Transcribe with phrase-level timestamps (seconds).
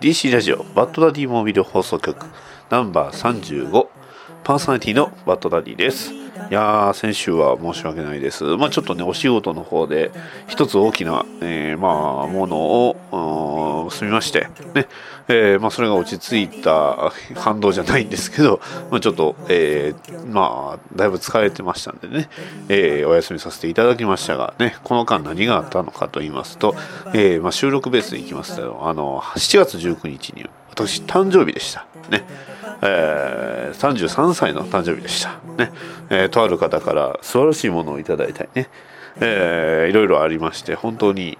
[0.00, 2.24] DC ラジオバッドダディモービル放送局
[2.70, 3.97] ナンバー35
[4.48, 6.10] パーソナリティのバッドダディです。
[6.10, 6.16] い
[6.48, 8.44] やー先週は申し訳ないです。
[8.56, 10.10] まあちょっとねお仕事の方で
[10.46, 14.88] 一つ大きな、えー、まあものを済みましてね。
[15.28, 22.30] えー、まあ、それが落ち着いた反動じゃないんですけど、まあ、ちょっと、えー、まあ、だいぶ疲れてましたんでね、
[22.70, 26.74] えー、お休みさせていただきましたが、ね、この間何があったのかと言いますと、
[27.12, 30.46] えまあ、収録ベースでいきますと、あの、7月19日に
[30.78, 31.86] 私、誕生日でした。
[32.08, 32.24] ね。
[32.82, 35.30] えー、33歳の誕生日でした。
[35.56, 35.72] ね。
[36.08, 38.68] えー、とある方から素晴らしいものをいただいたりね。
[39.20, 41.36] えー、いろいろありまして、本当に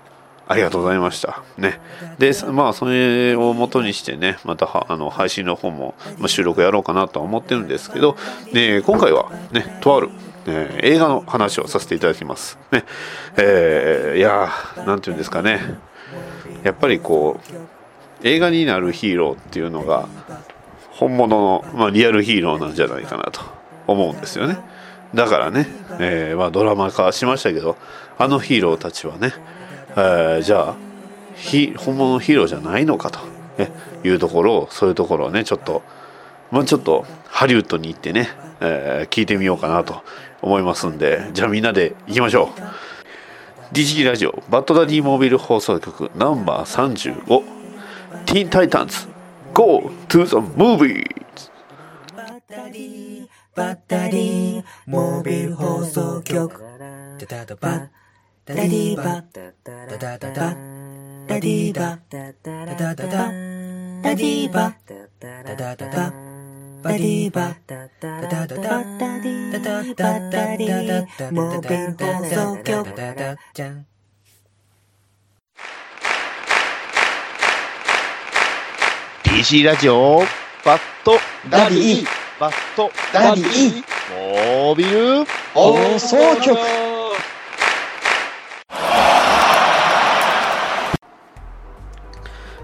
[0.48, 1.44] ありがとうございました。
[1.56, 1.80] ね。
[2.18, 5.94] で、まあ、それをもとにしてね、またあの配信の方も、
[6.26, 8.16] 収録やろうかなとは思ってるんですけど、
[8.52, 10.10] で今回はね、とある、
[10.46, 12.58] えー、映画の話をさせていただきます。
[12.72, 12.84] ね。
[13.36, 15.60] えー、いやー、なんていうんですかね。
[16.64, 17.77] やっぱりこう、
[18.22, 20.08] 映画になるヒーローっていうのが、
[20.90, 23.40] 本物の、まあ、リアルヒーローなんじゃないかなと
[23.86, 24.58] 思うんですよね。
[25.14, 25.66] だからね、
[26.00, 27.76] えー、まあ、ドラマ化しましたけど、
[28.18, 29.32] あのヒーローたちはね、
[29.90, 30.76] えー、じゃあ
[31.78, 33.20] 本物のヒーローじゃないのかと、
[34.04, 35.82] いうところをそういうところをねちょっと
[36.50, 38.28] まあちょっとハリウッドに行ってね、
[38.60, 40.02] えー、聞いてみようかなと
[40.42, 47.57] 思いますんでじゃあみんなで行きましょう DG ラジオバッドダディモービル放送局ナンバー35
[48.28, 49.06] ティーンタイタンズ
[49.54, 51.02] Go to the movies.
[52.14, 53.26] バッダディ
[53.56, 56.62] バッダディモービル放送局。
[57.26, 57.88] ダダバッ
[58.44, 60.54] ダディバッダダダダダ
[61.40, 63.32] ディバダダダダダ
[64.14, 66.12] ディバダダダダ
[66.82, 72.94] バディバダダダダダダディダダダダディモービル放送局
[73.54, 73.86] じゃん
[79.38, 80.22] DC ラジオ。
[80.64, 81.12] バット
[81.48, 82.04] ダディ。
[82.40, 83.84] バットダディ。
[84.10, 85.24] モービル。
[85.54, 86.58] 放送局。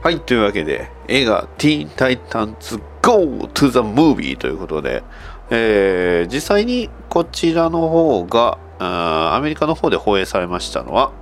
[0.03, 5.05] はい、というわけで、映画、ティーン・タイタンズ・ Go to the Movie ということで、
[5.51, 11.13] えー、実際にこちらの方がアメリカの方で放映されましたのは、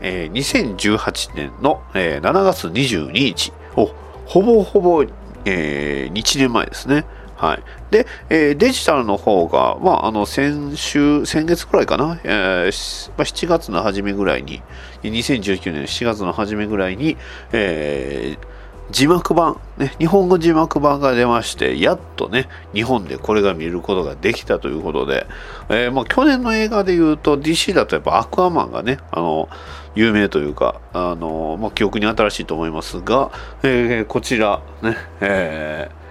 [0.00, 3.90] えー、2018年の、えー、7月22日お
[4.32, 5.04] ほぼほぼ、
[5.44, 7.04] えー、1年前ですね。
[7.36, 7.62] はい。
[7.90, 14.62] で、えー、デジタルの方が、まあ、あの、先週、先月くらいかな、えーまあ、7月の初めぐらいに、
[15.02, 17.18] 2019年7月の初めぐらいに、
[17.52, 18.46] えー、
[18.90, 25.26] 字幕版、ね、日本語字幕版が出まして、やっとね、日本でこれが見ることができたということで、
[25.68, 29.50] えー、まあ、去年の映画で言うと、DC だとやっぱアクアマンがね、あの、
[29.94, 33.30] 有名というか、あの、まあ、記憶に新しいと思いますが、
[33.62, 36.01] えー、こちら、ね、えー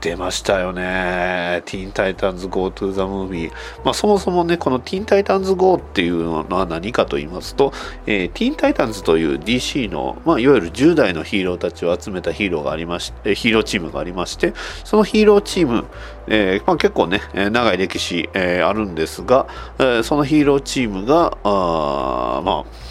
[0.00, 1.62] 出ましたよね。
[1.66, 3.50] ティーンタイタンズ Go to the Movie。
[3.84, 7.72] まあそもそもね、このティーンタイタンズ Go っていうのは何かと言いますと、
[8.06, 15.84] えー、ティーンタイタンズという DC の、まあいわゆる10代のヒーローたちを集めたヒーローがありまして、ヒーローチームがありまして、そのヒーローチーム、
[16.28, 22.90] えー、まあ、結構ね、長い歴史、えー、あるんですが、えー、そのヒーローチームが、あまあ、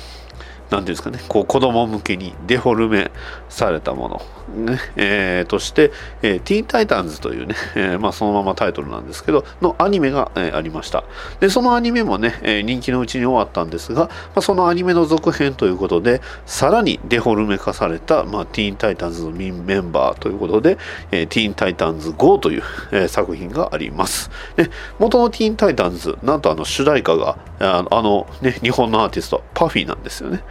[0.70, 3.12] 何ていうんですかね、こう子供向けにデフォルメ
[3.50, 4.22] されたも
[4.56, 11.04] の、ねえー、として、えー、ティーンタイタンズというね、えー、まあ、そのままタイトルなんですけど、のアニメが、え、ありました。
[11.40, 20.78] で、そのアニメもね、え、人気のうちに終わったんですが、まあ、そのアニメの続編ということで、さらにデフォルメ化された、まあ、ティーンタイタンズのメンバーということで、
[21.12, 24.30] えー、ティーンタイタンズ GO という、え、作品があります。
[24.56, 24.70] で、
[25.00, 30.44] 元のティーンタイタンズ、なんとあの主題歌が、あのね、日本のアーティスト、パフィーなんですよね。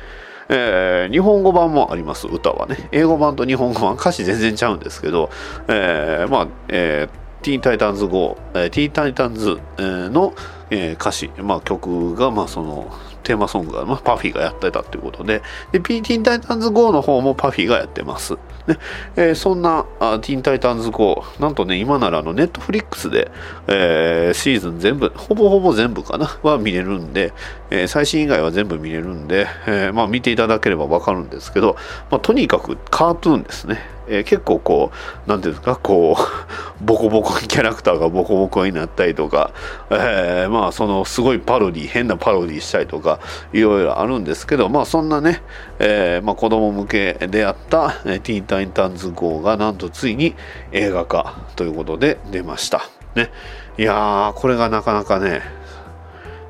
[0.49, 2.89] えー、日本語版もあります、歌はね。
[2.93, 5.31] 英語版と日本語版、歌詞全然ちゃうんですけど、
[5.69, 10.35] えー、まあ、えー、ティータイタンズ GO、えー、ティータイタンズの、
[10.71, 12.93] え、歌詞、まあ、曲が、まあ、その
[13.23, 15.43] テーマソングが、まあ、パフィーがやってたということで。
[15.73, 18.35] で P ティンタイタンズ GO の方もパフィーがやってます、
[18.67, 18.79] ね。
[19.17, 23.31] えーそんなあティンタイタンズ GO なんとね今ならあのネットフリックスで、
[23.67, 27.33] えーシーズン全部ほぼほぼ全部かなは見れるんで、
[27.71, 31.77] えー最新以外は全部見れるんで、えまあ、見ていただければわかるんですけど、
[32.11, 33.98] まあ、とにかくカートゥーンですね。
[34.09, 34.91] えー結構こ
[35.27, 36.23] う、なんていうんですか、こう、
[36.85, 39.51] ボコボコキャラクターがボコボコになったりとか、
[39.91, 43.21] えーまあそのすごいパロディ、変なパロディしたりとか、
[43.53, 45.43] いろいろあるんですけど、まあそんなね、
[45.79, 50.35] えーまあ子供向けであった、えーティーンタインタンズ号がなんとついに
[50.73, 52.83] 映画化ということで出ました。
[53.15, 53.31] ね。
[53.79, 55.43] いやー、これがなかなかね、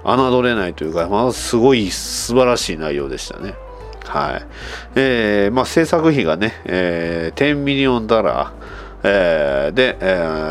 [0.04, 3.54] 侮れないというか、まあ、すごい素晴らしい内容でしたね。
[4.08, 4.46] はい。
[4.94, 8.52] えー、まあ、制作費がね、えー、10 million dollar、
[9.05, 10.05] えーで、え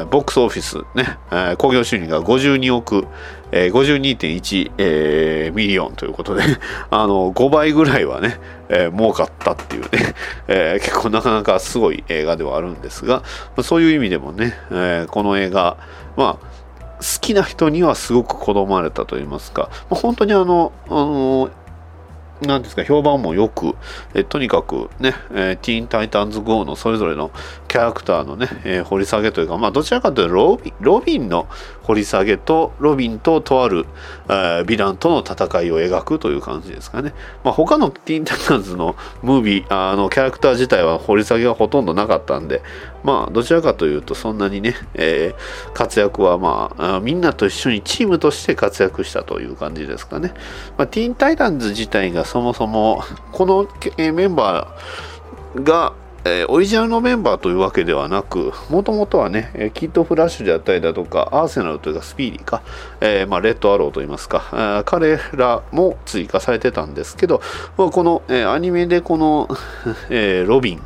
[0.03, 3.07] ー box office ね、えー興行収入が52億、
[3.51, 6.43] えー、52.1、えー million ということで、
[6.89, 8.39] あの、5倍ぐらいはね、
[8.69, 9.89] えー儲かったっていうね、
[10.47, 13.23] えー結構なかなかすごい映画ではあるんですが、ま
[13.57, 15.77] あそういう意味でもね、えーこの映画、
[16.15, 16.45] まあ、
[16.99, 21.49] 好きな人にはすごく好まれたと言いますか、まあ、本当にあの、あの
[22.41, 23.75] なんですか、評判もよく、
[24.13, 27.31] えとにかくね、えーティーンタイタンズ GO のそれぞれの
[27.67, 31.47] キャラクターのね、えー掘り下げというか、まあ、どちらかというとロビン、ロビンの
[31.83, 33.85] 掘り下げと、ロビンととある、
[34.27, 37.13] ヴィランとの戦いを描くという感じですかね。
[37.43, 42.61] まあ、他のティーンタイタンズのムービー、あの、キャラクター自体は掘り下げがほとんどなかったんで、
[43.03, 45.37] まあ、どちらかというと、そんなにね、えー
[45.73, 50.33] 活躍はまあ、みんなと一緒にチームとして活躍したという感じですかね。
[50.77, 55.93] まあ、ティーンタイタンズ自体がそもそも、この、えメンバーが、
[56.27, 62.63] えーオリジナルのメンバーというわけではなく、もともとはね、キッドフラッシュであったりだとか、アーセナルというかスピーディーか、
[62.99, 67.41] えーまあ、レッドアローといいますか、彼らも追加されてたんですけど、
[67.77, 69.47] まあ、この、えーアニメでこの、
[70.09, 70.81] えロビン、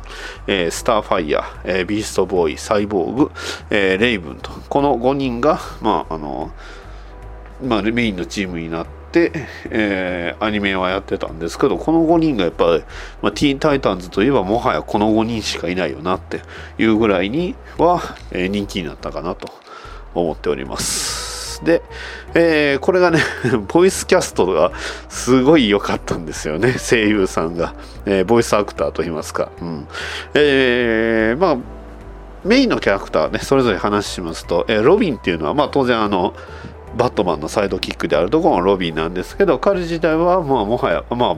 [0.46, 3.30] えスターファイヤー、えビーストボーイ、サイボーグ、
[3.70, 6.50] えレイブンと、この5人が、まあ、あの、
[7.64, 9.01] まあ、メインのチームになって、
[9.70, 12.84] えーアニメはやってたんですけどこの5人がやっぱり、
[13.22, 16.40] まあ、ティーンタイタンズといえばもはやこの5人しかいないよなって
[16.78, 18.00] いうぐらいには、
[18.32, 19.48] えー人気になったかなと
[20.14, 21.64] 思っております。
[21.64, 21.82] で、
[22.34, 23.20] えーこれがね
[23.68, 24.72] ボイスキャストが
[25.08, 26.74] すごい良かったんですよね。
[26.78, 27.74] 声優さんが、
[28.06, 29.86] えーボイスアクターといいますか、うん。
[30.34, 31.56] えーまあ
[32.44, 36.34] メインのキャラクターねそれぞれ話しますと、えーロビンっていうのはまあ当然あの
[36.96, 41.36] バットマンのサイドキックであるところのロビンなんですけど彼自体はまあもはやまあ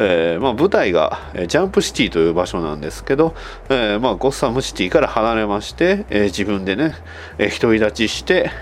[0.00, 3.34] えーまあ、舞台がえジャンプシティという場所なんですけど、
[3.68, 6.94] えーまあ、ゴッサムシティから離れまして、えー自分でね、
[7.38, 8.52] え独り立ちして、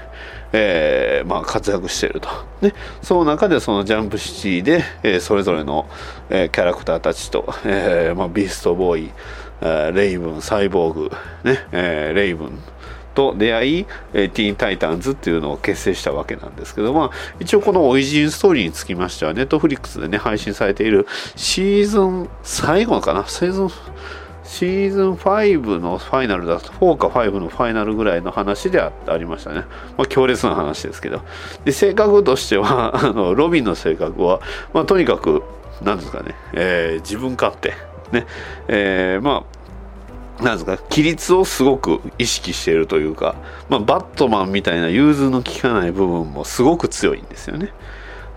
[0.53, 2.29] えーまあ、活躍してると、
[2.63, 2.73] ね、
[3.03, 5.87] その中でそのジャンプシティで、えそれぞれの、
[6.31, 9.11] えキャラクターたちと、えーまあ、ビーストボーイ、
[9.61, 11.11] えーレイブンサイボーグ、
[11.45, 12.63] ねえーレイブン
[13.17, 17.11] と出会い、えーティーンタイタンズっていうのを結成したわけなんですけど、まあ、
[17.41, 23.71] 一応このオリジンストーリーにつきましては、ネットフリックスでね、配信されているシーズン最後かな、シーズン、
[24.45, 29.65] シーズン5のファイナルだと、4か5のファイナルぐらいの話であありましたね。
[29.97, 31.23] まあ、強烈な話ですけど。
[31.65, 34.41] で、性格としては、 あの、ロビンの性格は、
[34.73, 35.43] まあ、とにかく、
[35.83, 37.75] なんですかね、えー自分勝手。
[38.13, 38.27] ね、
[38.69, 39.56] えーまあ、
[40.43, 43.37] なんですか規律をすごく意識しているというか、
[43.69, 47.73] まあ、バットマンみたいな融通の利かない部分もすごく強いんですよね。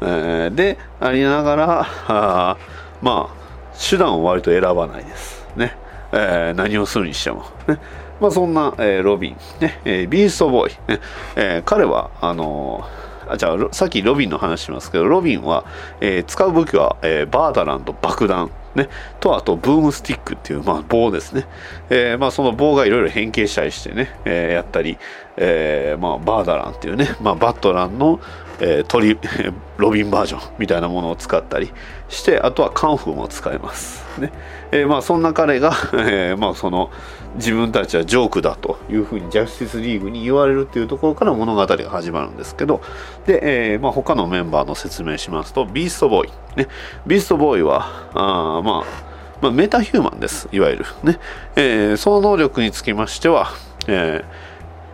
[0.02, 2.58] えーでありながらあ
[3.02, 3.40] まあ
[3.78, 5.46] 手段を割と選ばないです。
[5.58, 5.76] ね。
[6.14, 7.44] えー何をするにしても。
[7.68, 7.80] ね。
[8.22, 9.80] まあ、そんな、えーロビン、ね。
[9.86, 11.00] えービーストボーイ、ね。
[11.36, 15.64] えー彼はあのーあじゃあさっきロビンの話しますけどロビンは、
[16.02, 21.48] えー使う武器は、えーバーダランと爆弾、ね、とあとブームスティックっていう、まあ、棒ですね、
[21.90, 24.98] えーまあ、その棒がいろいろ変形したりしてね、えーやったり、
[25.38, 28.20] えーまあ、バーダランっていうね、まあ、バットランの、
[28.60, 29.18] えー鳥
[29.78, 31.72] ロビンバージョンみたいなものを使ったり
[32.10, 34.32] してあとはカンフーも使えます、ね。
[34.72, 36.92] えーまあ、そんな彼が、 えまあ、その
[37.36, 42.82] 自分たちはジョークだというふうにジャスティスリーグに言われるっていうところから物語が始まるんですけど
[43.26, 46.68] で、えーまあ、他のメンバーの説明しますとビーストボーイ、ね、
[47.06, 49.10] ビーストボーイはあまあ
[49.42, 50.86] まあ、メタヒューマンです、いわゆる。
[51.02, 51.18] ね
[51.56, 53.48] えーその能力につきましては、
[53.88, 54.50] えー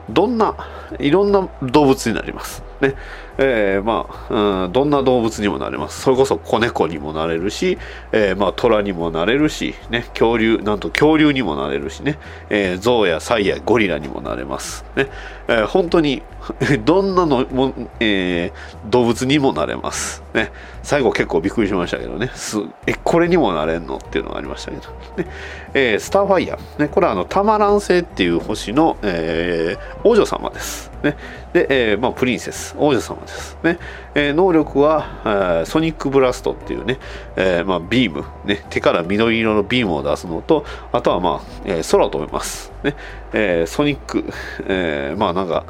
[0.10, 0.56] どんな、
[1.00, 2.64] いろんな動物になります。
[2.80, 2.94] ね
[3.38, 6.02] えーまあ、うん、どんな動物にもなれます。
[6.02, 7.78] それこそ子猫にもなれるし、
[8.12, 12.18] えーまあ、虎にもなれるし、ね、恐竜なんと恐竜にもなれるしね、
[12.50, 15.10] えー、象やサイやゴリラにもなれます、ね。
[15.48, 16.22] えー本当に
[16.86, 20.52] どんなのも、えー動物にもなれます、ね、
[20.84, 22.30] 最後結構びっくりしましたけどね。
[22.36, 24.84] すえこれにもなれんのっていうのがありましたけど、
[25.18, 25.28] ね。
[25.74, 31.18] えースターファイヤー、ね、これはあのタマラン星っていう星の、えー王女様です、ね。
[31.54, 32.76] でえーまあ、プリンセス。
[32.78, 33.80] 王女様です、ね。
[34.14, 37.00] えー能力はえーソニックブラストっていうね、
[37.36, 42.96] えーまあ、ビーム、ね、手から緑色のビームを出すのとあとは、まあえー空を飛べます、ね。
[43.34, 44.24] えーソニック、
[44.68, 45.66] えーまあなんか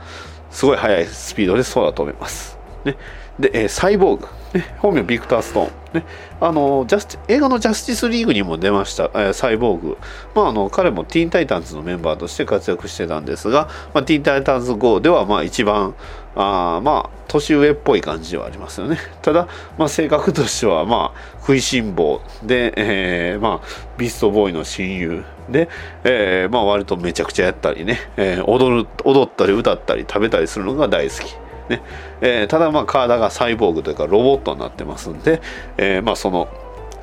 [0.51, 2.95] すごい速いスピードでそうだと思います、ね。
[3.39, 6.05] で、えーサイボーグ、ね、本名ビクター・ストーン、ね、
[6.39, 9.97] あのジャス映画のジャスティスリーグにも出ました、えーサイボーグ、
[10.33, 15.95] まあ、あの彼もティーン・タイタンズのメンバーとして活躍してたんですが、まあ、ティーン・タイタンズ GO ではまあ一番
[16.35, 18.97] あーまあ年上っぽい感じではありますよね。
[19.21, 25.69] ただ、まあ、性格としてはまあ食いしん坊で、えーまあ、ビストボーイの親友で、
[26.03, 31.35] えーまあ、割とめちゃくちゃやったりね、えー踊る踊ったり歌ったり食べたりするのが大好き
[31.69, 31.81] ね。
[32.21, 35.41] えーただまあ体がサイボーグというかロボットになってますんで、
[35.77, 36.47] えーまあその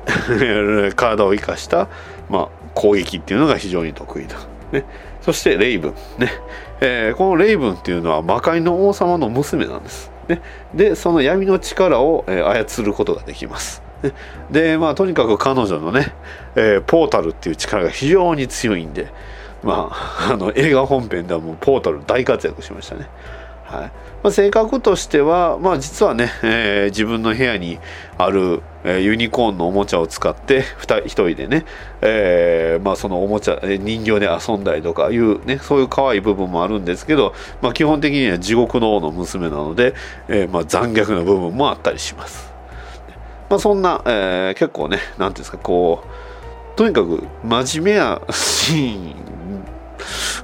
[0.95, 1.87] 体を生かした、
[2.29, 4.35] まあ、攻撃っていうのが非常に得意だ、
[4.71, 4.83] ね、
[5.21, 6.31] そしてレイブン、ね。
[6.81, 10.41] えーこのレイブンっていうのは魔界の王様の娘なんです、ね、
[10.73, 13.81] でその闇の力を、え操ることができます。
[14.51, 16.13] でまあとにかく彼女のね、
[16.55, 19.07] えーポータルっていう力が非常に強いんで
[19.63, 23.07] まああの映画本編ではもうポータル大活躍しましたね。
[23.63, 23.91] はい。
[24.23, 27.79] まあ、性格としては、まあ、実はね、えー自分の部屋に
[28.17, 31.65] ある、えユニコーンのおもちゃを使って二人一人でね、
[32.01, 39.93] えーまあ、そのおもちゃ人形で遊んだりとかいう、ね、そういう可愛い部分もあるんですけど、まあ、基本的には地獄の王の娘なので、
[40.29, 42.53] えまあ、残虐な部分もあったりします。
[43.49, 49.62] まあ、そんな、え結構ねなんていうんですかこうとにかく真面目なシーン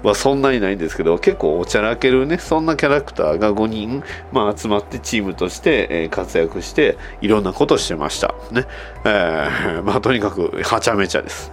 [0.04, 8.34] はそんなにないんですけど結構おちゃらけるねそんなキャラクターが5人、まあ、集まってチームとして、えー活躍していろんなことしてました。
[8.52, 8.66] ね、
[9.06, 11.52] えーまあとにかくはちゃめちゃです。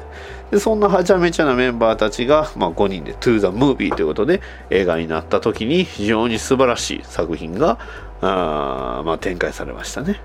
[0.50, 7.78] でそんなはちゃめちゃなメンバーたちが、まあ、5人で「To the Movie」ということで映画になった時に非常に素晴らしい作品が
[8.20, 10.20] あ、まあ、展開されましたね。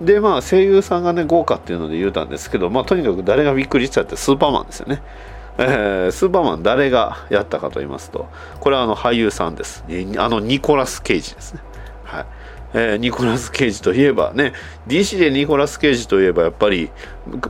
[0.00, 5.02] でまあ声優さんがね豪華っていうので言うたんですけど、まあ、とにかく誰がびっくりしちゃってスーパーマンですよね。
[5.58, 8.28] えースーパーマン誰がやったかと言いますと
[8.60, 9.84] これはあの俳優さんです。
[10.18, 11.60] あのニコラス・ケイジですね。
[12.04, 12.26] はい。
[12.74, 14.52] えーニコラス・ケイジといえばね
[14.86, 16.90] DC でニコラス・ケイジといえばやっぱり、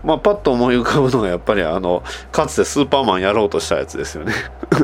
[0.05, 2.03] まあ、パッと思い浮かぶのがやっぱりあの
[2.33, 4.33] かつてスーパーマンやろうとしたやつですよね。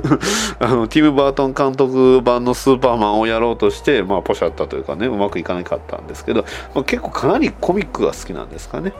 [0.60, 6.44] あのティム・バートン監督版のスーパーマンをやろうとして、まあ、ポシャったというかねうまくいかなかったんですけど、
[6.74, 8.92] まあ、結構かなりコミックが好きなんですかね。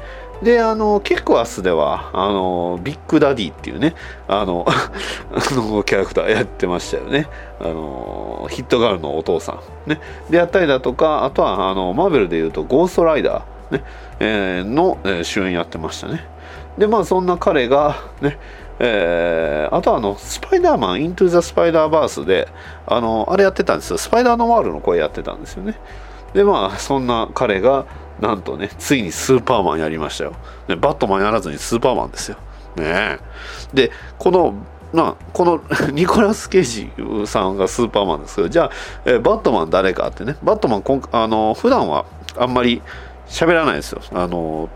[0.42, 3.94] であのキック・アスではあのビッグダディっていうね
[4.26, 4.66] あの
[5.30, 7.28] あのキャラクターやってましたよね。
[7.61, 9.52] あのヒットガールのお父さ
[9.87, 9.90] ん。
[9.90, 10.00] ね。
[10.30, 13.42] でやったりだとかあとはあのマーベルでいうとゴーストライダー、
[13.73, 13.85] ね
[14.21, 16.25] えーの、え主演やってましたね。
[16.79, 18.38] でまあそんな彼がね
[18.79, 22.49] えーあとあのスパイダーマンイントゥ・ザ・スパイダーバースで
[22.87, 23.99] あのあれやってたんですよ。
[23.99, 25.79] スパイダーノワールの声やってたんですよね。
[26.35, 27.87] でまあそんな彼が
[28.21, 30.35] なんとねついにスーパーマンやりましたよ、
[30.69, 32.37] ね、バットマンやらずにスーパーマンですよ。
[32.76, 33.19] ね。
[33.73, 34.55] でこの
[34.93, 35.62] まあ、この
[35.93, 36.91] ニコラス・ケイジ
[37.25, 38.71] さんがスーパーマンですけどじゃあ、
[39.07, 42.05] えーバットマン誰かってねバットマンこんあの普段は
[42.38, 42.83] あんまり
[43.33, 44.03] 喋らないですよ。
[44.12, 44.69] あの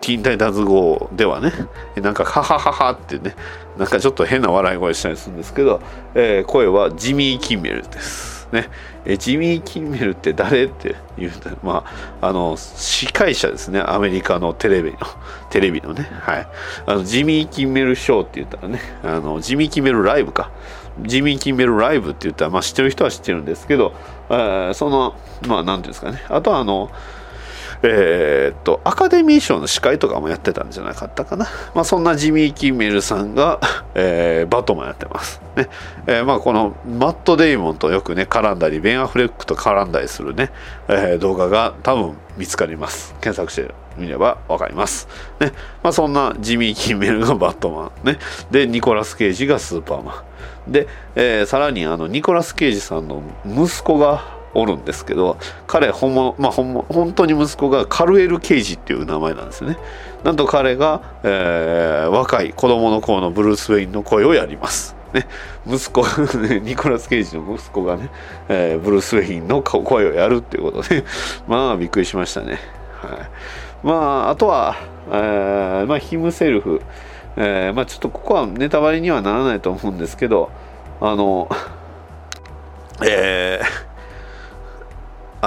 [0.00, 1.52] ティーンタイタンズ号ではね。
[1.96, 3.34] なんかハハハハってね。
[3.76, 5.80] なんかちょっと変な笑い声したりするんですけど、
[6.14, 8.68] えー声はジミー・キンメルですね。
[9.04, 11.32] えジミー・キンメルって誰っていう
[11.64, 11.84] ま
[12.20, 13.82] ああの司会者ですね。
[13.84, 14.98] アメリカのテレビの。
[15.50, 16.08] テレビのね。
[16.20, 16.46] はい。
[16.86, 18.80] あのジミー・キンメルショーって言ったらね。
[19.02, 20.50] あのジミー・キンメルライブか。
[21.02, 23.92] ジミー・キンメルライブって言ったら、まあ、知ってる人は知ってるんですけど、
[24.30, 25.14] えーその
[25.46, 26.22] まあなんていうんですかね。
[26.28, 26.90] あとはあの
[27.88, 33.60] えーっとアカデミー賞の司会とかもやってたんじゃなかったかな、 まあ、そんなジミー・キンメルさんが、
[33.94, 35.68] えーバットマンやってます、ね。
[36.06, 40.50] えーまあ、このマット・デイモンとよくね絡んだりベン・アフレックと絡んだりするね、
[40.88, 43.14] えー動画が多分見つかります。
[43.20, 45.08] 検索してみれば分かります、
[45.40, 45.52] ね。
[45.82, 48.18] まあ、そんなジミー・キンメルがバットマン、ね、
[48.50, 50.22] でニコラス・ケイジがスーパーマ
[50.68, 50.72] ン。
[50.72, 55.36] で、えーさらにあのニコラス・ケイジさんの息子がおるんですけど
[55.66, 59.78] 彼本物、まあ、本物本当に息子がカルエル・ケイジっていう名前なんですよね
[60.24, 65.26] なんと彼が、えー若い子供の頃のブルース・ウェインの声をやりますね、
[65.66, 66.04] 息子、
[66.62, 68.10] ニコラス・ケイジの息子がね、
[68.48, 71.04] えーブルース・ウェインの声をやるっていうことで、
[71.48, 72.58] まあびっくりしましたね。
[73.00, 73.18] はい。
[73.82, 73.94] ま
[74.26, 74.76] あ、あとは、
[75.10, 76.80] えーまあ、ヒムセルフ、
[77.36, 80.50] えーまあ、ちょっとここはネタバレにはならないと思うんですけど、
[81.00, 81.48] あの、
[83.04, 83.35] えー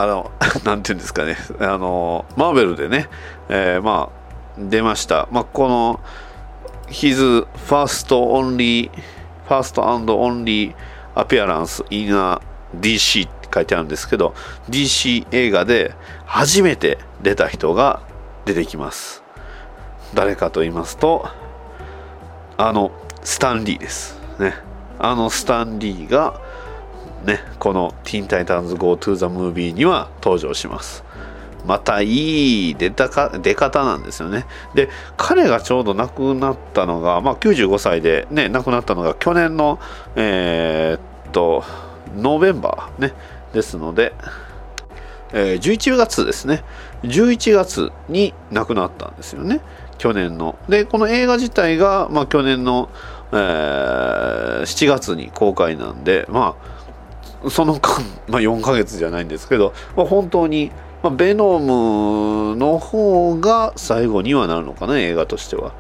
[0.02, 0.32] あの、
[0.64, 3.10] なんていうんですかね、あの、マーベルでね、
[3.50, 4.20] えーまあ、
[4.58, 5.28] 出ました。
[5.32, 6.00] まあ、この、
[6.88, 8.90] His first only,
[9.48, 10.74] first and only
[11.16, 12.40] appearance in a
[12.80, 14.34] DC って書いてあるんですけど、
[14.70, 15.94] DC 映画で
[16.26, 18.02] 初めて出た人が
[18.46, 19.24] 出てきます。
[20.14, 21.28] 誰かと言いますと、
[22.58, 22.92] あの、
[23.24, 24.20] スタンリーです。
[24.40, 24.56] ね。
[25.02, 26.42] あのスタンリーが、
[27.26, 28.94] ね、この「Teen Titans Go!
[28.94, 31.04] To the Movie」には登場します。
[31.66, 34.46] またいい出たか出方なんですよね。
[34.74, 39.80] で彼がちょうど亡くなったのが、まあ、95歳で、ね、亡くなったのが去年の
[40.16, 41.64] えーっと
[42.16, 43.14] ノーベンバー、ね、
[43.54, 44.14] ですので、
[45.34, 46.64] えー11月ですね。
[47.04, 49.60] 11月に亡くなったんですよね。
[49.98, 50.58] 去年の。
[50.70, 52.90] でこの映画自体が、まあ、去年の、
[53.32, 56.79] えー7月に公開なんでまあ
[57.48, 65.74] その間、まあ、4ヶ月じゃないんですけど、まあ、本当に、まあ、ベノムの方が最後にはなるのかな映画としては、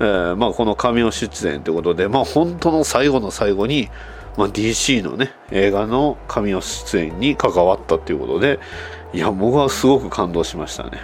[0.00, 3.88] えーまあ、この神尾出演ということで、まあ、本当の最後の最後に、
[4.36, 8.60] まあ、DC のね映画の神尾出演に関わったということで
[9.14, 10.98] いや僕はすごく感動しましたね。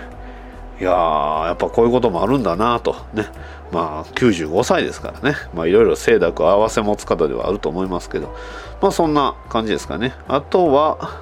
[0.81, 3.27] いやーやっぱこういうこともあるんだなとね。
[3.73, 5.37] まあ95歳ですからね。
[5.55, 8.35] まあいろいろ清濁合わせ持つ方ではあると思いますけど。
[8.81, 10.15] まあそんな感じですかね。
[10.29, 11.21] あとは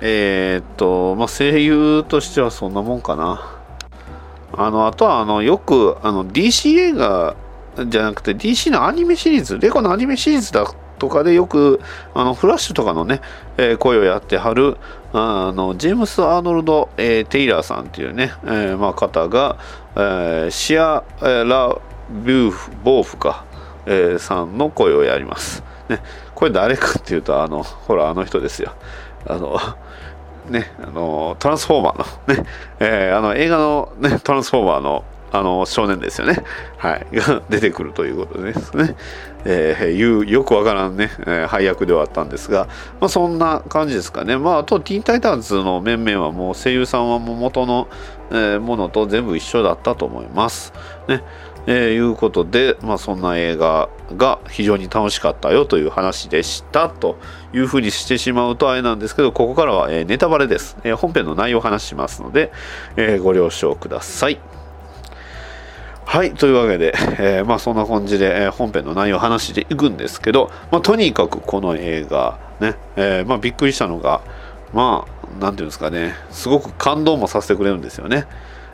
[0.00, 3.56] えーっとまあ声優としてはそんなもんかな。
[4.52, 7.36] あのあとはあのよくあの DC 映画
[7.86, 10.66] じゃなくて DC のアニメシリーズレゴのアニメシリーズだ
[10.98, 11.80] とかでよく
[12.14, 13.20] あのフラッシュとかのね、
[13.58, 14.78] えー声をやってはる
[15.12, 19.58] あのジェームス・アーノルド、えーテイラーさんっていうね、えーまあ、方が、
[19.96, 21.76] えーシア・ラ・
[22.10, 23.44] ビューフ・ボーフか、
[23.86, 25.62] えーさんの声をやります。
[25.88, 26.02] ね、
[26.34, 28.72] これ誰かっていうとあのほらあの人ですよ。
[29.26, 29.58] あの
[30.50, 32.46] ね、あのトランスフォーマーのね、
[32.78, 36.44] えーあの映画の、ね、トランスフォーマーのあの少年ですよね、
[36.78, 38.96] はい、が 出てくるということですね、
[39.44, 42.68] えーいうよくわからんね、えー配役ではあったんですが、
[43.00, 47.88] まあ、そんな感じですかね、まあ、あとティーン・タイタンズの面々はもう声優さんはもう元の、
[48.30, 50.72] えーものと全部一緒だったと思います。
[51.08, 51.22] ね。
[51.66, 57.18] えーいうことで、まあ、そんな映画が非常に楽しかったよという話でしたと
[57.52, 62.52] いうふうにしてしまうとあれなんですけどここからは、えネタバレです、え本編の内容を話しますので、
[62.96, 64.38] えご了承ください。
[66.04, 66.34] はい。
[66.34, 74.22] というわけで、えーまあそんな感じで、え本編の内容を話していくんですけど、まあ、とにかくこの映画ね、えーまあ、びっくりしたのが
[74.72, 78.26] まあなんていうんですかねすごく感動もさせてくれるんですよね。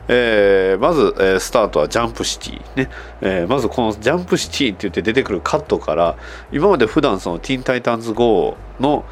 [0.09, 6.17] えーまず、えースタートはジャンプシティね、えーまずこのジャンプシティって言って出てくるカットから
[6.51, 9.05] 今まで普段そのティーンタイタンズ GO の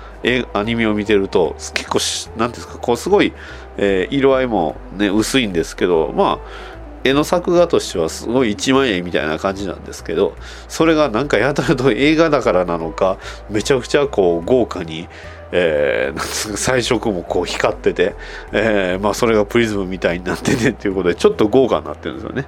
[0.52, 3.32] アニメを見てると結構しなんていうんですかこうすごい、
[3.76, 10.34] えー色合いもね薄いんですけどまあ絵の作画としてはすごい一万円みたいな感じなんですけど
[10.68, 15.08] それがなんかやたらと映画だからなのかめちゃくちゃこう豪華に、
[15.52, 18.14] えー彩色もこう光ってて、
[18.52, 22.46] えーまあ、それがプリズムみたいになっててっていうことでちょっと豪華になってるんですよね。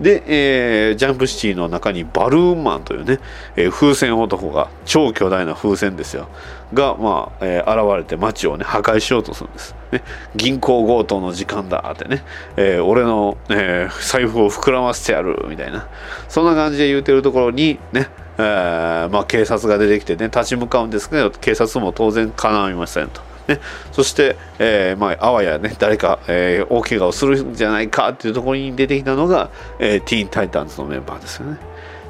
[0.00, 3.18] で、えージャンプシティの中にバルーンマンというね、
[3.56, 6.28] えー風船男が超巨大な風船ですよ。
[6.72, 10.02] が、まあえー現れて街をね破壊しようとするんです、ね、
[10.34, 12.24] 銀行強盗の時間だってね、
[12.56, 15.86] えー俺の、えー財布を膨らませてやるみたいな。
[16.28, 18.08] そんな感じで言うてるところにね、
[18.40, 23.20] えーまあ、警察が出てきてね立ち向かうんですけど警察も当然かないませんと。
[23.48, 31.58] ね、そして、えーまあ、あわやね誰か、えー大怪我をするんじゃないかっていうところに出てきたのが、えーティーン・タイタンズのメンバーですよね。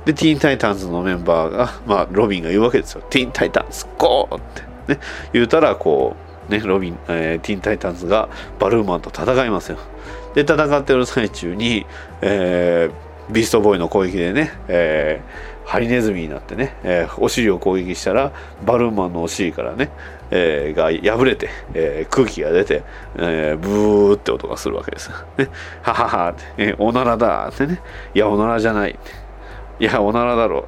[0.05, 3.03] でティーン・タイタンズのメンバーが、まあ、ロビンが言うわけですよ。
[3.11, 4.41] ティーン・タイタンズゴーっ
[4.87, 5.01] て、ね、
[5.33, 6.17] 言うたらこ
[6.49, 9.79] う、ね、ロビン、えーティーン・タイタンズがバルーマンと戦いますよ。
[10.35, 11.87] で戦ってる最中に、
[12.21, 18.33] えービーストボーイの攻撃でね、えーハリネズミになってね、えーお尻を攻撃したら
[18.67, 19.91] バルーンマンのお尻からね、
[20.33, 22.83] えーが破れて、えー空気が出て、
[23.17, 25.11] えーブーって音がするわけです。
[25.39, 25.49] ね、
[25.83, 27.81] はははって、えーおならだってね。
[28.15, 28.99] いやおならじゃない。
[29.79, 30.67] いやおならだろ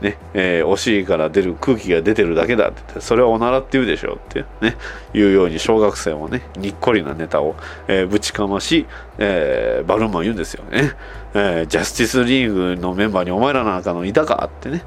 [0.00, 0.04] う。
[0.04, 4.76] ね、えーお尻から出る空気が出てるだけだってってそれはおならって言うでしょってね。
[5.14, 7.56] いうように小学生もねにっこりなネタを、
[7.88, 8.86] えーぶちかまし、
[9.18, 10.92] えーバルーンマン言うんですよね、
[11.38, 14.82] えージャスティスリーグのメンバーにお前らなんかのいたかってね。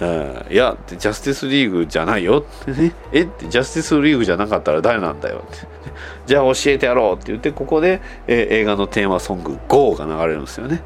[0.00, 2.94] えーいやジャスティスリーグじゃないよってね。
[3.12, 5.66] えってジャスティスリーグじゃなかったら誰なんだよって。
[6.26, 10.82] じゃあ教えてやろうって言ってここで、えー映画のテーマソング「GO」が流れるんですよね。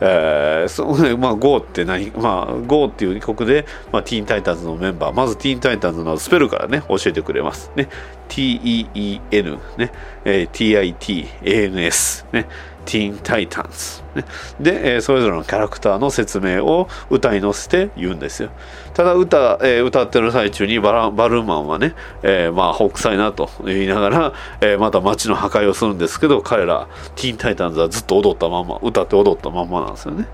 [0.00, 0.84] えーそ
[1.16, 5.14] まあ、GO って何、まあ、GO っていう曲で、まあ、ティーンタイタンズのメンバー。
[5.14, 7.70] まずティーンタイタンズのスペルからね教えてくれます。
[7.76, 7.88] ね。
[8.28, 9.92] TEEN ね、
[10.24, 10.96] えー
[11.44, 12.46] TITANS ね。
[12.86, 14.24] ティーンタイタンズ、ね、
[14.58, 18.48] で、えーそれぞれのキャラクターの説明を歌に乗せて言うんですよ。
[18.94, 30.28] ただ歌,、えー歌ってる最中にバラバルーンマンはね、えーまあ北斎なと言いながら、えーまた街の破壊をするんですけど彼らティーンタイタンズはずっと踊ったまんま歌って踊ったまんまなんですよね。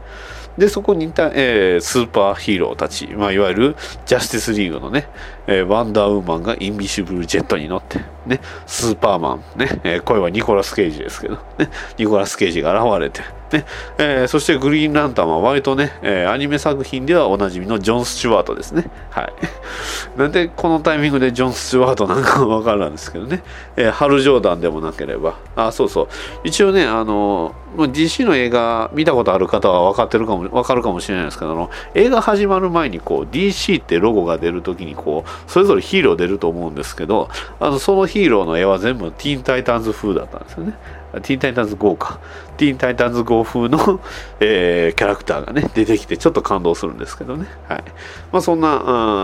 [0.59, 5.09] でそこにいた、えースーパーヒーローたち、まあ、いわゆるジャスティスリーグのね、
[5.47, 13.65] えーワンダーウーマンがインビシブルジェットに乗って、ね、スーパーマン、ねえー声はニコラス・ケイジですけど、ね、ニコラス・ケイジが現れて、ね
[13.99, 18.91] えーそしてグリーンランタンは割とね、えーアニメ作品ではおなじみのジョン・スチュワートですね。
[19.11, 19.33] はい。
[20.17, 23.43] なんでこのタイミングでジョン・スチュワートなんかはわからんですけどね、
[23.77, 26.09] えーハル・ジョーダンでもなければ、あ、そうそう、
[26.45, 37.29] 一応ね、あのまあ DC の映画見たことある方は分かってるかも分かるかもしれないですけどあの映画始まる前にこう DC ってロゴが出るときにこうそれぞれヒーロー出ると思うんですけど
[37.61, 40.75] あのそのヒーローの絵は全部ティーンタイタンズ風だったんですよね
[41.13, 42.21] ティーンタイタンズ GO か。
[42.57, 44.01] ティーンタイタンズ GO 風の、
[44.41, 47.47] えーキャラクターがね出てきてちょっと感動するんですけどね。
[47.69, 47.85] はい。
[48.33, 48.83] まあそんな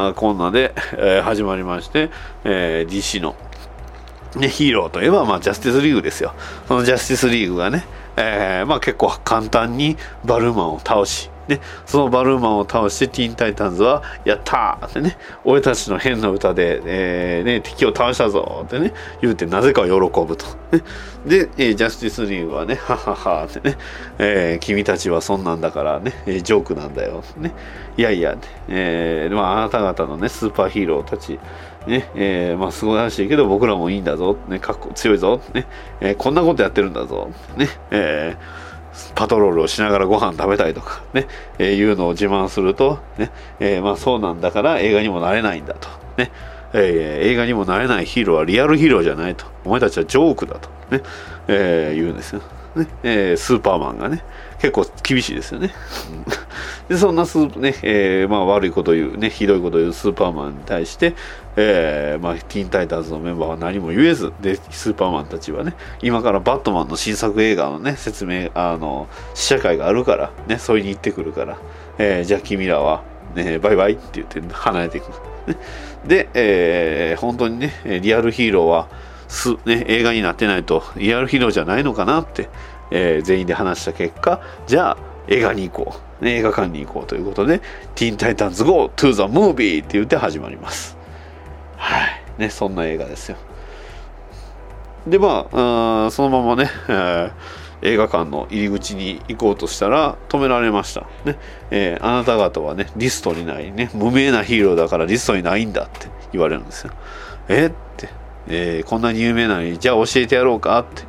[0.09, 2.11] あーこんなで、えー始まりまして、
[2.45, 3.37] えー DC の
[4.37, 6.35] ね、ヒーローといえば、まあ、ジャスティスリーグですよ。
[6.67, 7.85] そのジャスティスリーグがね、
[8.17, 20.45] えーまあ、結構簡単にバルーマンを倒し、ね、そのバルーマンを倒してティーンタイタンズは「やった!」ってね「俺たちの変な歌で、えーね、敵を倒したぞ!」ってね言うてなぜか喜ぶと。
[21.27, 23.77] で、えージャスティスリーグはね「ははは」ってね、
[24.19, 27.53] えー君たちはそんなんだからね、えージョークなんだよ」ね
[27.97, 28.37] いやいや、
[28.69, 31.39] えーまあ、あなた方のねスーパーヒーローたち
[31.87, 35.67] ねえーまあすごいらしいけど僕らもいいんだぞ、ね、かっこ強いぞ、ね
[36.01, 38.68] えーこんなことやってるんだぞ、ねえー
[39.15, 41.27] パトロールをしながらご飯食べたいとかね、
[41.59, 43.31] えーいうのを自慢すると、ね
[43.61, 46.31] えーまあ、そうなんだから映画にもなれないんだと、ね
[46.73, 49.47] えー映画にもなれないヒーローはリアルヒーローじゃないと。
[49.65, 51.03] お前たちはジョークだと、ね
[51.49, 52.43] えー言うんですよ、
[52.77, 54.23] ねえースーパーマンがね
[54.59, 55.73] 結構厳しいですよね。
[56.89, 61.15] でそんなスね、えーまあ、悪いこと言う、ね、ひどいこと言うスーパーマンに対して、
[61.61, 71.59] えーまあ、ティーンタイタンズのメンバーは何も言えずでスーパーマンたちはね今からバットマンの新作映画のね説明あの試写会があるから、ね、それに行ってくるから、
[71.99, 73.03] えーじゃあ君らは、
[73.35, 75.07] ね、バイバイって言って離れていく、
[76.07, 78.87] で、えー本当にねリアルヒーローは
[79.27, 82.49] す、ね、映画になってないとリアルヒーローじゃないのかなって、
[82.93, 87.61] えー全員で話した結果じゃあ映画に行こう、ね、映画館に行こうということで
[87.97, 90.98] 「ティーンタイタンズ GO to the movie」って言って始まります。
[91.79, 92.23] はい。
[92.39, 93.39] ねそんな映画ですよ。
[95.07, 97.33] でまああそのままね、えー
[97.81, 101.39] 映画館の入り口に行こうとしたら止められました、ね。
[101.71, 106.93] えーあなた方はねリストにないね無名なヒーローだからリストにないんだって言われるんですよ。
[107.49, 107.67] え？
[107.67, 108.09] って、
[108.49, 111.05] えーこんなに有名なのにじゃあ教えてやろうかって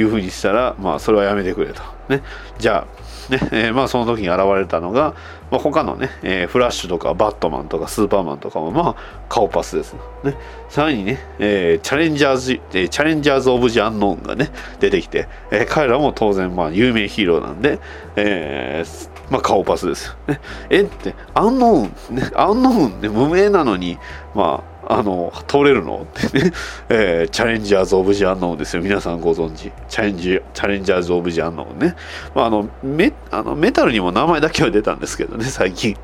[0.00, 1.82] いうふうにしたらまあそれはやめてくれと。
[2.08, 2.24] ね。
[2.58, 2.84] じゃ
[3.30, 5.14] あねえーまあその時に現れたのが、
[5.50, 8.96] まあ、他のね、えーフラッシュとかバットマンとかスーパーマンとかもまあ
[9.28, 10.34] 顔パスですね。
[10.68, 17.78] さらにね、えーチャレンジャーズ、えーチャレンジャーズ・オブ・ジ・アンノーンがね出てきて、えー彼らも当然まあ有名ヒーローなんで、
[18.16, 20.40] えーまあ顔パスですよね。
[20.70, 23.98] えってアンノーンねアンノーンね無名なのに
[24.34, 26.06] まああの通れるの？
[26.10, 26.38] って。
[26.38, 26.52] ね、
[26.88, 28.82] えーチャレンジャーズ・オブ・ジ・アンノーンですよ。
[28.82, 29.70] 皆さんご存知。
[29.88, 31.94] チャレンジチャレンジャーズ・オブ・ジ・アンノーンね、
[32.34, 35.96] まあ、あのメあのメタルにも名前だけは出たんですけどね最近。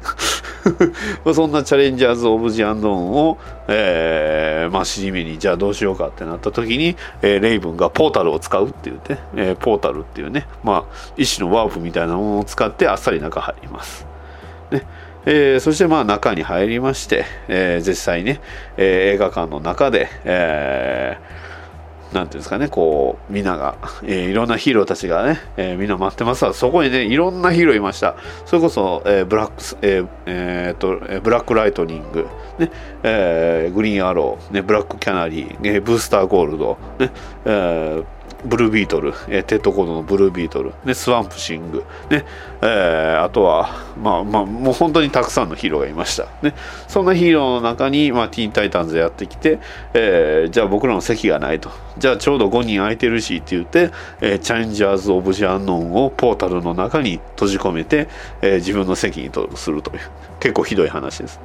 [1.34, 14.06] そんなチャレンジャーズ・オブ・ジ・アンノーンを、えーまあ、尻目にじゃあどうしようかってなった時に、えーレイブンがポータルを使うって言って、えーポータルっていうね、まあ、一種のワープみたいなものを使ってあっさり中入ります。
[14.70, 14.86] ね。
[15.26, 18.40] えーそしてまあ中に入りまして、えー実際ね、
[18.76, 21.44] えー映画館の中で、えー
[22.14, 28.14] なんていうんですかね、こう、みんなが、えーいろんなヒーローたちがね、えーみんな待ってますそこにね、いろんなヒーローいました。
[28.46, 32.70] それこそ、えーブラックス、えーえーっと、えーブラックライトニング、ね、
[33.02, 37.10] えーグリーンアロー、ね、ブラックキャナリー、ね、ブースターゴールド、ね、
[37.46, 38.04] えー
[38.44, 42.24] ブルービートル、えーテッドコードのブルービートル、ね、スワンプシング、ね
[42.62, 46.54] えーあとは、まあまあ、もう本当にたくさんのヒーローがいました、ね、
[46.88, 49.58] そんなヒーローの中に、まあ、ティーンタイタンズやってきて、
[49.94, 51.70] えーじゃあ僕らの席がないと。
[51.98, 58.08] じゃあちょうど5人空いてるしって言って、えーチャレンジャーズ・オブ・ジ・アンノンをポータルの中に閉じ込めて、
[58.42, 60.00] えー自分の席にとするという。
[60.40, 61.40] 結構ひどい話です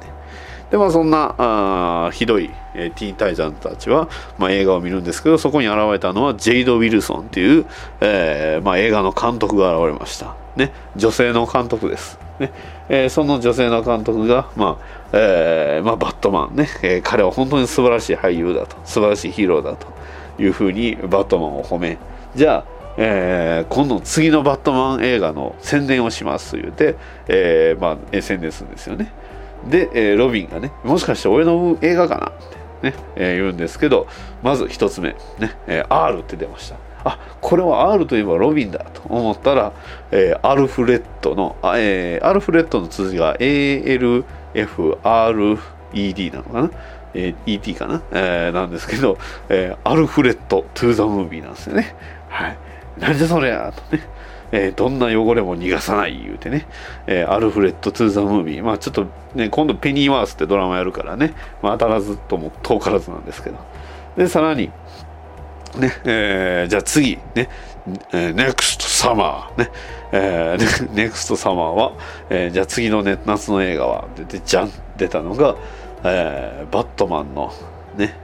[0.70, 7.66] でまあそんなあひどい、えーティータイタンたちは、まあ、映画を見るんですけどそこに現れたのはジェイド・ウィルソンっていう、
[8.00, 12.52] えーまあ、映画の監督が現れました、ね、女性の監督です、ね。
[12.88, 18.76] えーその女性の監督が、まあえーまあ、バットマンね、えー彼は本当に素晴らしい俳優だと。
[18.84, 19.88] 素晴らしいヒーローだと
[20.40, 21.98] いうふうにバットマンを褒め
[22.34, 22.64] じゃあ
[22.96, 26.96] えー今度次のバットマン映画の宣伝をしますと言って、
[27.28, 29.12] えーまあ、宣伝するんですよね。
[29.68, 32.30] で、えーロビンがね、もしかして俺の映画かな？
[32.30, 32.32] っ
[32.82, 34.06] て、ねえー言うんですけど、
[34.42, 36.76] まず一つ目、ねえー R って出ました。
[37.02, 39.72] あこれは R といえばロビンだと思ったら、
[40.10, 44.24] えーアルフレッドの、えーアルフレッドの綴りが ALFRED
[46.32, 46.70] なのかな、
[47.14, 49.18] えー ET かな、えーなんですけど、
[49.48, 51.94] えー Alfred to the movie なんですよね。
[52.28, 52.58] はい。
[52.98, 54.02] なんじゃそりゃとね。
[54.52, 56.66] えーどんな汚れも逃がさない言うてね、
[57.06, 63.56] えー Alfred to the movie、まあちょっとね、今度ペニーワースってドラマやるからね、まあ当たらずとも遠からずなんですけど。
[64.16, 64.70] で、さらに、
[65.78, 67.48] ね、えーじゃあ次、ね、
[68.12, 69.70] えー、NEXT SUMMER、ね、
[70.12, 71.92] えー、NEXT SUMMER は、
[72.28, 75.56] えーじゃあ次の、ね、夏の映画は、で、でじゃん、出たのが、
[76.04, 77.52] えーバットマンの、
[77.96, 78.16] ね、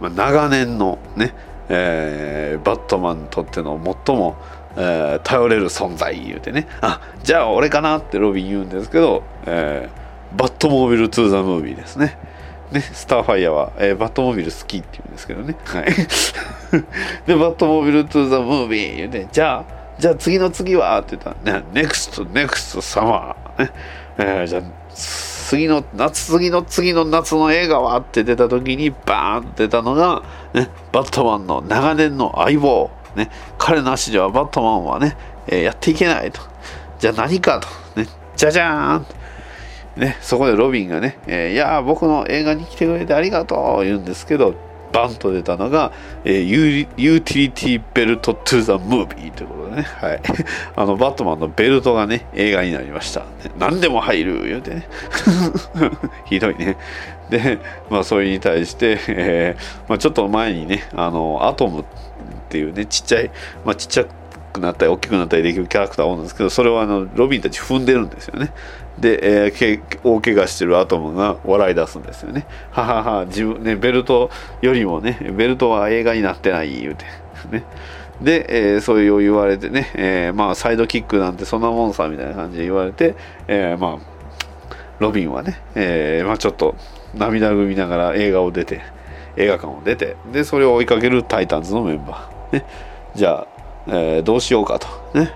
[0.00, 1.34] まあ、長年のね、
[1.68, 4.36] えーバットマンにとっての最も、
[4.76, 10.02] えー頼れる存在言うてねあじゃあ俺かなってロビン言うんですけど、えー
[10.36, 12.16] Batmobile to the movie ですね。
[12.70, 15.56] ね、スターファイヤーは、えーバットモービル好きって言うんですけどね。
[15.62, 15.84] はい。
[17.26, 19.64] で、 Batmobile to the movie 言うて、じゃあ、
[19.98, 23.70] じゃあ次の次はって言ったら、ね、NEXT、NEXT、SUMMER、ね
[24.16, 24.62] えーじゃあ
[24.94, 30.22] 次の夏次の次の夏の映画はって出た時にバーンって出たのが、
[30.54, 36.40] ね、バットマンの長年の相棒、ね、彼なしではバットマンはね、えーやっていけないと。
[36.98, 37.68] じゃあ何かと、
[38.00, 40.00] ね、じゃじゃーん。
[40.00, 44.54] ね、そこでロビンがね、えーいや僕の映画に来てくれてありがとう言うんですけど
[44.92, 45.92] バンと出たのが、
[46.24, 50.20] えユー utility belt to the movie ということでね、はい、
[50.76, 53.26] あのバットマンのベルトがね映画になりました、ね。
[53.58, 54.86] 何でも入る言うてね。
[56.26, 56.76] ひどいね。
[57.30, 61.84] で、まあ、それに対して、えーまあ、ちょっと前にねあのアトム
[62.52, 63.30] っていうねちっちゃい、
[63.64, 64.04] まあ、ちっちゃ
[64.52, 68.52] くなったり大きくなったりできるキャラクターがおるんですけどそれはあのロビンたち踏んでるんですよね。
[68.98, 72.46] で、えーけ大怪我してるアトムが笑い出すんですよね。
[72.70, 77.06] ははは自分ねベルトよりもねベルトは映画になってない言うて
[77.50, 77.64] ね。
[78.20, 83.14] で、えーそういう言われてね、えーまあサイドキックなんてそんなもんさみたいな感じで言われて、
[83.48, 84.12] えーまあ
[84.98, 86.76] ロビンはね、えまあ、ちょっと
[87.14, 88.82] 涙ぐみながら映画を出て
[89.36, 92.64] 映画館を出てでそれを追いかけるタイタンズのメンバー、ね、
[93.14, 93.46] じゃあ、
[93.88, 94.86] えーどうしようかと。
[95.14, 95.32] ね、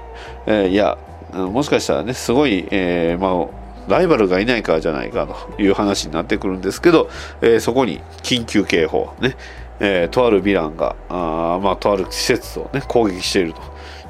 [0.46, 0.98] えーいや
[1.32, 7.08] もしかしたらねすごい、えーまあライバルがいないからじゃないかという話になってくるんですけど、
[7.40, 9.36] えそこに緊急警報ね、
[9.78, 13.60] えとあるヴィランがあまあとある施設をね攻撃していると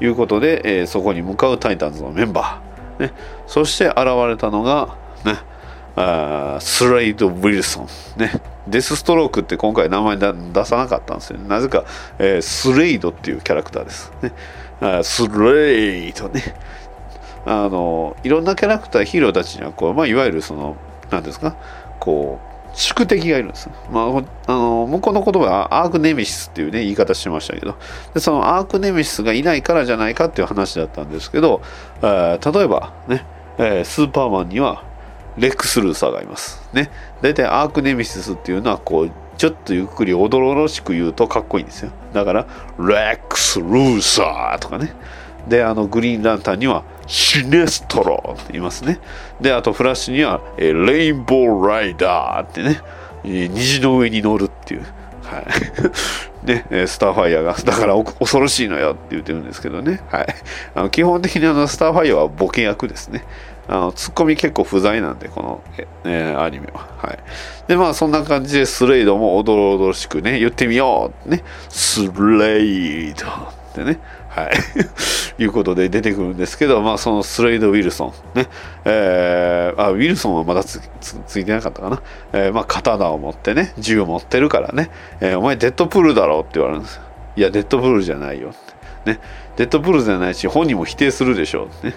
[0.03, 3.13] いうことで、えそこに向かうタイタンズのメンバー、ね、
[3.47, 3.97] そして現
[4.29, 5.35] れたのがね。
[5.97, 8.31] あスレイド・ウィルソン、ね、
[8.69, 11.85] デスストロークって今回名前出さなかったんですよ、なぜか、
[12.19, 14.33] えースレイドっていうキャラクターです、ね、
[14.81, 16.43] あースレイドね。
[17.49, 20.77] あのいろんなキャラクターヒーローたちにはこう、まあ、いわゆるその
[21.11, 21.57] 何ですか？
[22.01, 27.77] こう宿敵がいるんです、まあ、あの向こうの言葉はアークネメシスっていうね言い方してましたけど。
[28.15, 31.63] でそのアークネメシスがいないからじゃないかっていう話だったんですけど、
[32.03, 33.25] えー例えばね、
[33.59, 34.83] えースーパーマンには
[35.39, 36.61] レックス・ルーサーがいます。
[36.73, 36.91] ね。
[37.21, 41.93] 大体アークネメシスっていうのはこうちょっとゆっくりおどろろしく言うとかっこいいんですよ。
[42.13, 42.47] だから、
[42.79, 44.95] レックス・ルーサーとかね。
[45.47, 48.99] で、あのグリーンランタンにはシネストロって言いますね。
[49.41, 52.81] で、あとフラッシュにはレインボーライダーってね、
[53.23, 54.87] 虹の上に乗るっていう。
[55.23, 56.47] はい。
[56.47, 60.01] ね、スターファイヤーが、だから恐ろしいのよって言ってるんですけどね。
[60.09, 60.27] はい。
[60.75, 63.25] あの基本的にあのスターファイヤーはボケ役ですね。
[63.69, 65.61] あのツッコミ結構不在なんで、この、
[66.05, 66.89] えーアニメは。
[66.99, 67.19] はい。
[67.69, 71.43] で、まあそんな感じでスレイドもおどろおどろしくね、言ってみようね。
[71.69, 72.03] ス
[72.39, 73.99] レイドってね。
[74.29, 74.53] はい。
[75.43, 78.39] いうことで出てくるんですけど、まあそのスレイド・ウィルソン。
[78.39, 78.47] ね。
[78.85, 82.03] えーあ、ウィルソンはまだつつついてなかったかな。
[82.33, 84.91] えーまあ刀を持ってね、銃を持ってるからね。
[85.21, 87.03] えーお前デッドプールだろって言われるんですよ。
[87.37, 88.55] いやデッドプールじゃないよ
[89.05, 89.21] ね
[89.57, 91.95] デッドプールじゃないし本人も否定するでしょうね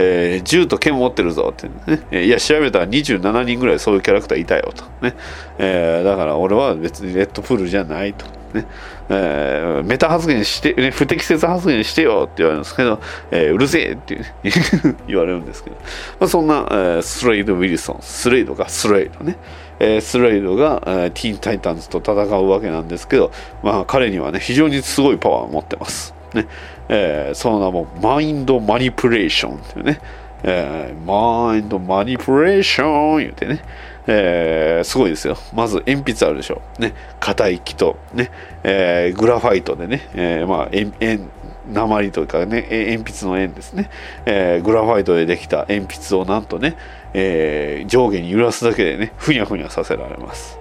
[0.00, 1.68] えー銃と剣持ってるぞって
[2.12, 4.84] ね、いや調べたら27人ぐらいそういうキャラクターいたよと。
[5.04, 5.14] ね、
[5.58, 8.24] えーだから俺は別にレッドプールじゃないと。
[8.54, 8.66] ね、
[9.10, 13.00] えーメタ発言して、ね、不適切発言してよって言われるんですけど、
[13.32, 14.24] えーうるせえっていう
[15.08, 15.76] 言われるんですけど、
[16.20, 17.98] まあ、そんな、えースレイド・ウィルソン。
[18.00, 19.36] スレイドがスレイドね、
[19.80, 23.32] えースレイドが、えーティーン・タイタンズと戦うわけなんですけど、
[23.64, 26.14] まあ、彼にはね非常にすごいパワーを持ってます。
[26.34, 26.46] ね。
[26.88, 30.00] えーその名もマインドマニプレーションっていうね、
[30.42, 33.62] えーマインドマニプレーション言うてね、
[34.06, 35.36] えーすごいですよ。
[35.54, 36.62] まず鉛筆あるでしょ。
[36.78, 36.94] ね。
[37.20, 38.30] 硬い木とね、
[38.64, 41.28] えーグラファイトでね、えーまあ円円
[41.72, 42.62] 鉛というかね。
[42.96, 43.90] 鉛筆の円ですね、
[44.24, 46.76] えーグラファイトでできた鉛筆をなんとね、
[47.14, 49.12] えー上下に揺らすだけでね。
[49.18, 50.58] ふにゃふにゃさせられます。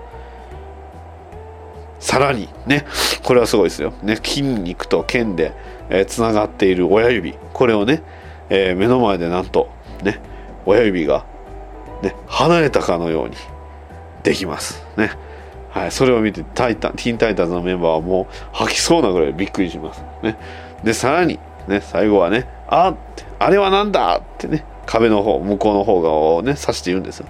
[1.99, 2.85] さらにね
[3.23, 5.53] これはすごいですよ、ね、筋肉と腱で
[6.07, 7.33] つながっている親指。
[7.53, 8.03] これをね、
[8.49, 9.69] えー目の前でなんと
[10.03, 10.19] ね
[10.65, 11.25] 親指が、
[12.03, 13.35] ね、離れたかのように
[14.23, 14.83] できます。
[14.97, 15.11] ね。
[15.69, 20.03] はい、それを見てタイタンティーンタイタンズのメンバーはもう吐きそうなぐらいびっくりします。
[20.23, 20.37] ね。
[20.83, 22.95] でさらにね最後はね「あ
[23.39, 27.27] あれはなんだ!」ってね壁の方向こうの方側をね指して言うんですよ。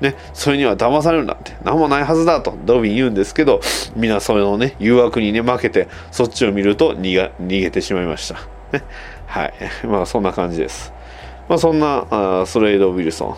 [0.00, 3.60] ね、それには騙されるなんて何もないはずだとドビン言うんですけど
[3.94, 8.34] みなそれのね誘惑にね負けてそっちを見ると逃が逃げてしまいました、
[8.72, 8.84] ね、
[9.26, 9.54] はい。
[9.86, 10.92] まあそんな感じです。
[11.48, 13.36] まあそんなあスレイド・ウィルソン。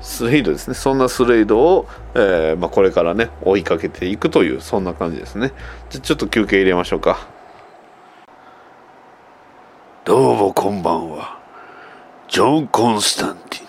[0.00, 0.74] スレイドですね。
[0.74, 5.52] そんなスレイドを、えーまあ、これからね追いかけていくというそんな感じですね。
[5.90, 7.18] じゃちょっと休憩入れましょうか。
[10.04, 11.38] どうもこんばんは。
[12.28, 13.61] ジョン・コンスタンティ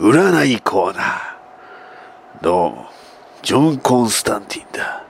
[0.00, 2.42] 占いコーナー。
[2.42, 2.70] どう？
[2.70, 2.86] も
[3.42, 5.04] ジョン・コンスタンティンだ。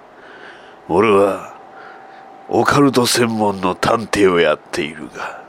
[0.89, 1.57] 俺は
[2.49, 5.45] オカルト専門の探偵をやっているが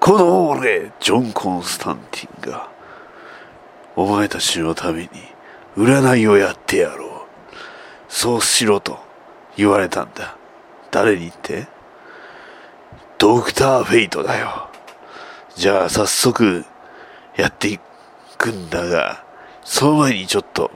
[0.00, 2.70] この俺ジョン・コンスタンティンが
[3.96, 5.10] お前たちのために
[5.76, 7.10] 占いをやってやろう。
[8.08, 8.98] そうしろと
[9.58, 10.38] 言われたんだ。
[10.90, 11.66] 誰に言って？
[13.18, 14.70] ドクター・フェイトだよ。
[15.54, 16.64] じゃあ早速
[17.36, 17.82] やっていく。
[18.36, 19.24] くんだが
[19.62, 20.70] その前にちょっと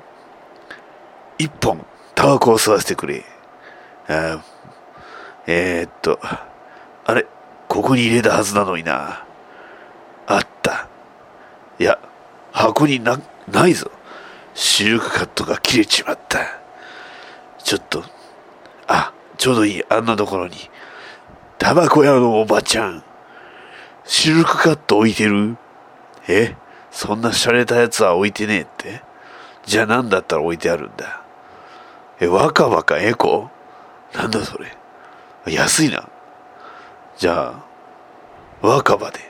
[1.38, 3.24] 一本タバコを吸わせてくれ。
[4.08, 4.40] あー
[5.46, 7.26] えー、っとあれ
[7.68, 9.24] ここに入れたはずなのにな。
[10.26, 10.88] あった。
[11.78, 11.98] いや
[12.52, 13.90] 箱になないぞ。
[14.54, 16.40] シルクカットが切れちまった。
[17.62, 18.02] ちょっと
[18.86, 20.56] あちょうどいいあんなところに。
[21.58, 23.04] タバコ屋のおばちゃん。
[24.04, 25.56] シルクカット置いてる？
[26.28, 26.56] え？
[26.90, 29.02] そんな洒落たやつは置いてねえって？
[29.64, 31.22] じゃあ何だったら置いてあるんだ？
[32.20, 33.50] え若葉かエコ？
[34.14, 34.76] なんだそれ？
[35.46, 36.08] 安いな。
[37.16, 39.20] じゃあ若葉で。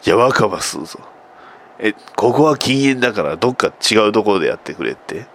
[0.00, 0.98] じゃあ若葉吸うぞ。
[1.78, 5.26] えここは禁煙だからどっか違うところでやってくれって？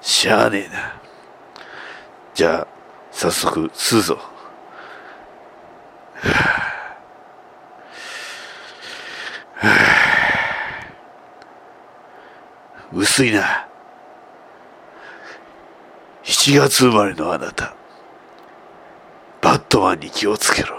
[0.00, 1.00] しゃあねえな。
[2.34, 2.66] じゃあ
[3.12, 4.18] 早速吸うぞ。
[12.94, 13.66] 薄いな。
[16.24, 17.74] 7月生まれのあなた。
[19.40, 20.76] バットマンに気をつけろ。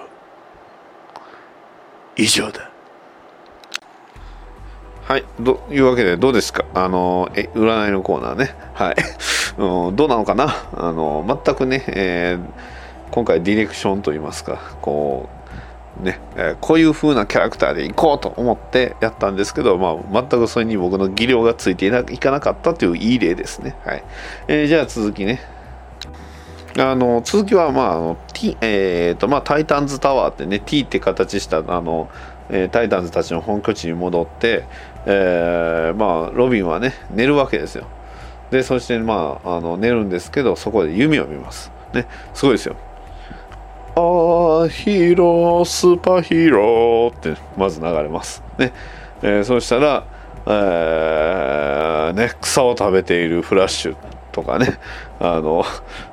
[2.15, 2.69] 以上だ。
[5.05, 6.63] はい、というわけでどうですか？
[6.73, 8.55] あのえ占いのコーナーね。
[8.73, 8.95] はい、
[9.57, 10.55] どうなのかな？
[10.77, 12.45] あの全くね、えー
[13.11, 15.42] 今回ディレクションといいますかこう
[16.01, 23.75] ね、えこういう風なキャラクターでいこうと思ってやったんですけど、まあ、全くそれに僕の技量がついていないかなかったといういい例ですね。
[23.85, 24.03] はい、
[24.47, 25.39] えーじゃあ続きね。
[26.79, 32.09] あの続きは、まああの T えーとまあ、タイタンズタワーってね T って形したあの、
[32.49, 34.65] えータイタンズたちの本拠地に戻って、
[35.05, 37.85] えーまあ、ロビンはね寝るわけですよ。
[38.49, 41.71] でそして、まあ、あの寝るんですけどそこで夢を見ます。
[41.93, 42.75] ねすごいですよ。
[43.95, 48.43] あーヒーロースーパーヒーローってまず流れます。
[48.57, 48.73] ね、
[49.21, 50.05] えーそしたら、
[50.47, 53.95] えーね、草を食べているフラッシュ
[54.31, 54.79] とかね。
[55.23, 55.63] あの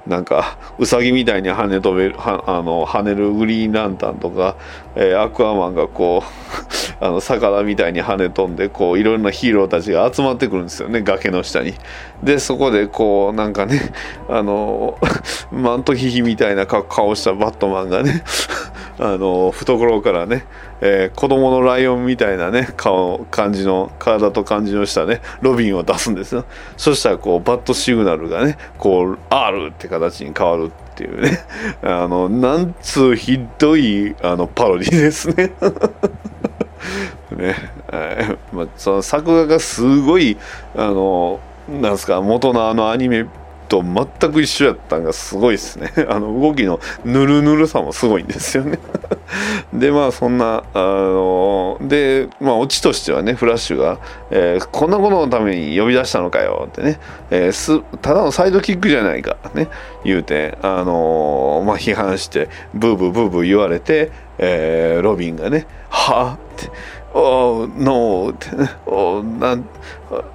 [0.07, 4.57] なんかウサギみたいに跳ね飛べるはあの跳ねるグリーンランタンとか、
[4.95, 6.31] えーアクアマンがこう
[7.05, 11.75] あの魚みたいに跳ね飛んでこういろんなヒーローたちが集まってくるんですよね崖の下に。
[12.23, 13.93] でそこでこうなんかね
[14.29, 14.97] あの
[15.51, 18.23] マントヒヒみたいな顔顔したバットマンがね
[19.03, 20.45] あの懐からね、
[20.83, 26.45] えー子供のライオンみたいなね顔感じの体と感じのしたねロビンを出すんですよ。
[26.77, 31.39] そしたらこうバットシグナルがねこう R って形に変わるっていうね。
[31.83, 35.53] あのなんつうひどいあのパロディですね。
[37.33, 37.57] ね、
[37.91, 38.55] はい。
[38.55, 40.37] まあ、その作画がすごい
[40.77, 43.25] あのなんすか元のあのアニメ
[43.71, 45.93] と全く一緒やったんがすごいですね。
[46.11, 48.81] あの動きのぬるぬるさもすごいんですよね。
[49.73, 53.99] でまあそんなあのでまあオチとしてはねフラッシュが、
[54.31, 56.99] えーこんなことのために呼び出したのかよ」ってね、
[57.31, 59.69] えーすただのサイドキックじゃないかね。
[60.05, 66.71] 言うてあのーまあ批判してブーブーブーブー言われて、えロビンがね「はあ?」って
[67.15, 69.65] 「おーノー」ってね「おーなん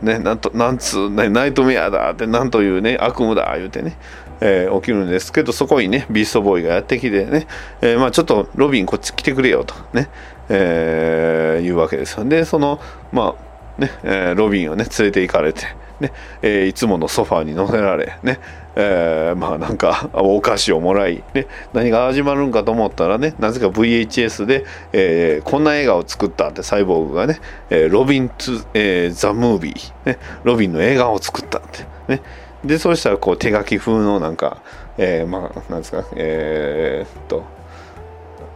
[0.02, 3.98] ねなんとなんつう、ね、ナイトメアだ」ってなんというね悪夢だ言うてね
[4.42, 7.48] えー起きるんですけどそこにねビーストボーイがやってきてね、
[7.82, 10.10] えーまあ、ちょっとロビンこっち来てくれよとね、
[10.50, 12.80] えーいうわけですよでその
[13.12, 13.46] まあ
[13.82, 15.64] ね、えロビンをね連れて行かれて、
[16.00, 18.40] ねえいつものソファーに乗せられね、
[18.76, 32.22] えーまあなんかお菓子をもらい、ね、何が始まるんかと思ったらねなぜか VHS で、えーこんな映画を作ったってサイボーグがね「えーロビン・ツ・えーザ・ムービー」ねロビンの映画を作ったってね。
[32.64, 34.58] でそうしたらこう手書き風のなんか、
[34.98, 37.55] えーまあなんですかえーっと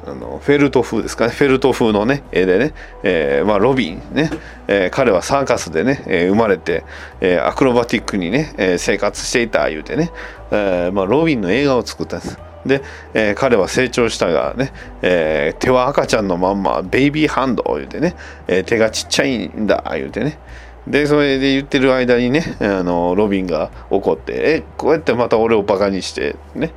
[0.10, 1.32] あのフェルト風ですかね。
[1.32, 4.32] フェルト風のね絵でね、えーまあ、ロビンね、
[4.68, 6.84] えー彼はサーカスでね、えー生まれて、
[7.22, 10.12] えアクロバティックにね、え生活していた言うてね、
[10.51, 12.39] えまあ、ロビンの映画を作ったんです。
[12.66, 12.82] で、
[13.14, 18.16] え彼は成長したがね、え手は赤ちゃんのまんまベイビーハンド言うてね、
[18.47, 20.39] え手がちっちゃいんだ言うてね。
[20.88, 26.72] でそれで言ってる間にねあのロビンが怒って「えこうやってまた俺をバカにしてね。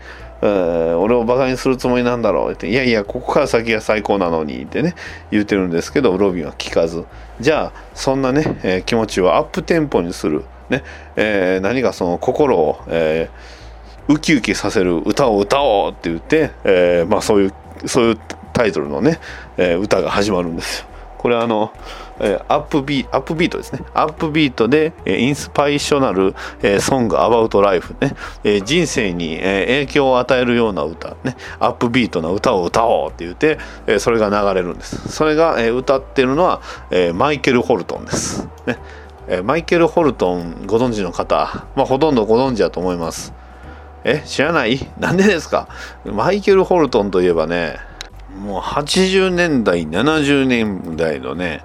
[0.48, 4.94] 俺をバカにするつもりなんだろう」って「いやいやここから先が最高なのに」ってね
[5.30, 7.04] 言ってるんですけどロビンは聞かず。
[7.40, 10.82] じゃあそんなね、えー気持ちをアップテンポにする、ね
[11.16, 17.54] えー何かその心を、えーウキウキさせる歌を歌おうって言って、えーまあそういう
[17.86, 18.18] そういう
[18.52, 19.20] タイトルのね、
[19.56, 20.86] え歌が始まるんですよ。
[21.18, 21.72] これあの、
[22.20, 23.80] えーアップビーアップビートですね。
[23.94, 35.08] アップビートで、えーインスパイショナル、えーソングアバウトライフね、えー人生に、えー影響を与えるような歌ね、アップビートな歌を歌おうって言って、えーそれが流れるんです。
[35.08, 36.60] それが、えー歌ってるのは、
[36.90, 38.48] えーマイケル・ホルトンです。
[38.66, 38.76] ね
[39.28, 43.32] えーマイケル・ホルトンご存知の方、まあ、ほとんどご存知だと思います。
[44.04, 44.78] え知らない？
[44.98, 45.68] なんでですか？
[46.04, 47.76] マイケル・ホルトンといえばね
[48.36, 51.62] もう80年代70年代のね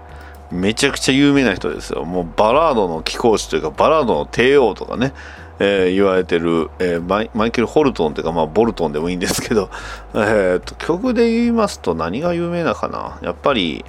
[0.51, 2.05] めちゃくちゃ有名な人ですよ。
[2.05, 5.13] もうバラードの貴公子というかバラードの帝王とかね、
[5.59, 9.69] えー言われてる、えーマイマイケル・ホルトンというか、まあ、ボルトンでもいいんですけど、
[10.13, 13.19] えーと曲で言いますと何が有名なかな。
[13.21, 13.83] やっぱり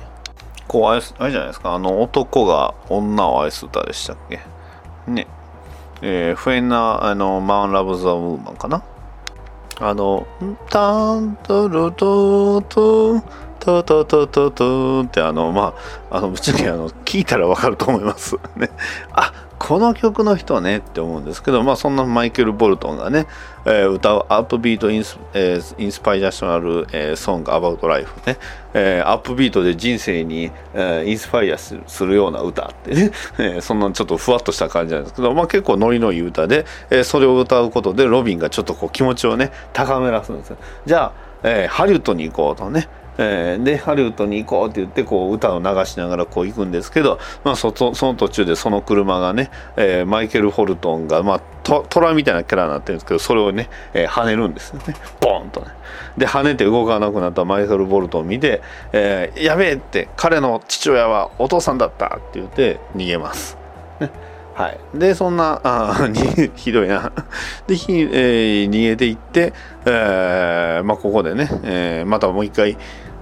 [0.66, 1.74] こうあれあれじゃないですか。
[1.74, 4.40] あの男が女を愛す歌でしたっけ？
[5.06, 5.26] ね。
[6.02, 8.82] えー、フェンナあのマン・ラブ・ザ・ウーマンかな。
[9.80, 10.26] あの、
[10.70, 13.22] タントロトト
[13.60, 15.74] トトトトトってあの、ま
[16.10, 18.36] あ、あの、ぶっちゃけあの、聞いたらわかると思います。
[18.56, 18.70] ね。
[19.12, 23.26] あ、この曲の人ねって思うんですけど、まあ、そんなマイケル・ボルトンがね、
[23.66, 28.38] えー歌う upbeat ins,、えー inspirational、えー song about life ね、
[28.72, 40.56] えー upbeat で人生に、えー inspire するするような歌ってね、 えーそんなちょっとふわっとした感じなんですけど、まあ、結構ノリのいい歌で、えーそれを歌うことでロビンがちょっとこう気持ちをね高めらすんですよ
[40.86, 42.88] じゃあ、えーハリウッドに行こうとね
[43.18, 54.94] えーでハリウッドに行こうって言ってこう歌を流しながらこう行くんですけど、まあ、その途中でその車がね、えーマイケル・ホルトンが、まあ、トトラみたいなキャラになってるんですけどそれをね、えー跳ねるんですよね。
[55.20, 55.66] ボーンとね。
[56.16, 58.62] で跳ねて動かなくなったマイケル・ボルトンを見て、
[58.92, 63.58] えやべえって彼の父親はお父さんだったって言って逃げます。
[64.54, 66.08] はい、でそんなあ
[66.56, 67.12] ひどいな。
[67.68, 69.52] で、えー逃げていって、
[69.86, 72.76] えーまあ、ここでね、えーまたもう一回、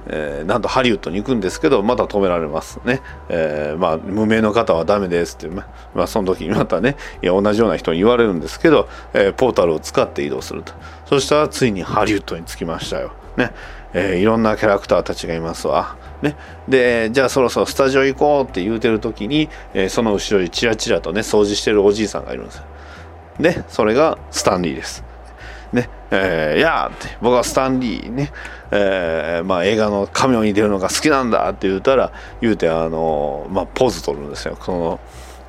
[0.09, 5.49] えーなんとハリウッドに行くんですけどまた止められますね、えーまあ、無名の方はダメですって、
[5.95, 10.73] ま、その時にまたねいや同じような人に言われるんですけど、えーポータルを使って移動すると
[11.07, 13.53] そしたらついにハリウッドに着きましたよ、ね
[13.93, 15.97] えーいろんなキャラクターたちがいますわ。
[16.23, 16.35] ね、
[16.67, 22.65] でじゃあそろそろスタジオ行こうって言うてる時に、えーその後ろにチラチラとね掃除してるおじいさんがいるんですよ。
[23.39, 25.05] でそれがスタンリーです。
[25.73, 28.33] ねえーやーって僕はスタンリーね、
[28.71, 34.57] えーまあ、映画のカメオに出るのが好きなんだって言うたら言うてあのーまあ、ポーズ取るんですよ。
[34.61, 35.01] その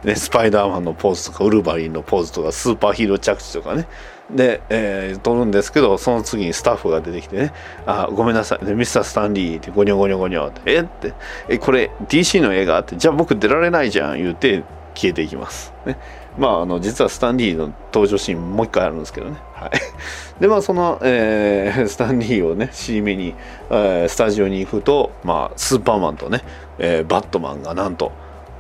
[0.04, 3.88] ね、スパイダーマンのポーズとかウルヴァリンのポーズとかスーパーヒーロー着地とかね
[4.30, 7.52] で、えー撮るんですけどその次にスタッフが出てきてね
[7.88, 11.14] 「あごめんなさい、ね、ミスター・スタンリー」ってゴニョゴニョゴニョって「えっ?」て
[11.50, 14.64] 「えこれ DC の映画?」って「じゃあ僕出られないじゃん」言うて
[14.94, 15.74] 消えていきます。
[15.86, 15.98] ね。
[16.38, 19.38] まあ、あの、実はスタンリーの登場シーンもう一回あるんですけどね。
[19.56, 19.72] はい。
[20.40, 23.34] で、まあ、その、えー スタンリーをね、尻目に、
[23.72, 26.44] えースタジオに行くと、まあ、スーパーマンとね、
[26.78, 28.12] えーバットマンがなんと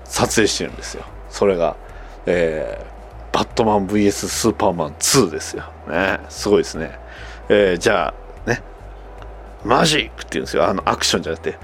[0.05, 1.03] 撮影してるんですよ。
[1.29, 1.75] それが、
[2.25, 2.97] えー
[3.37, 5.63] バットマン VS スーパーマン2ですよ。
[5.87, 6.19] ね。
[6.29, 6.97] すごいですね。
[7.49, 8.11] えーじゃ
[8.45, 8.63] あ、ね、
[9.63, 10.65] マジックって言うんですよ。
[10.67, 11.57] あの、アクションじゃなくて。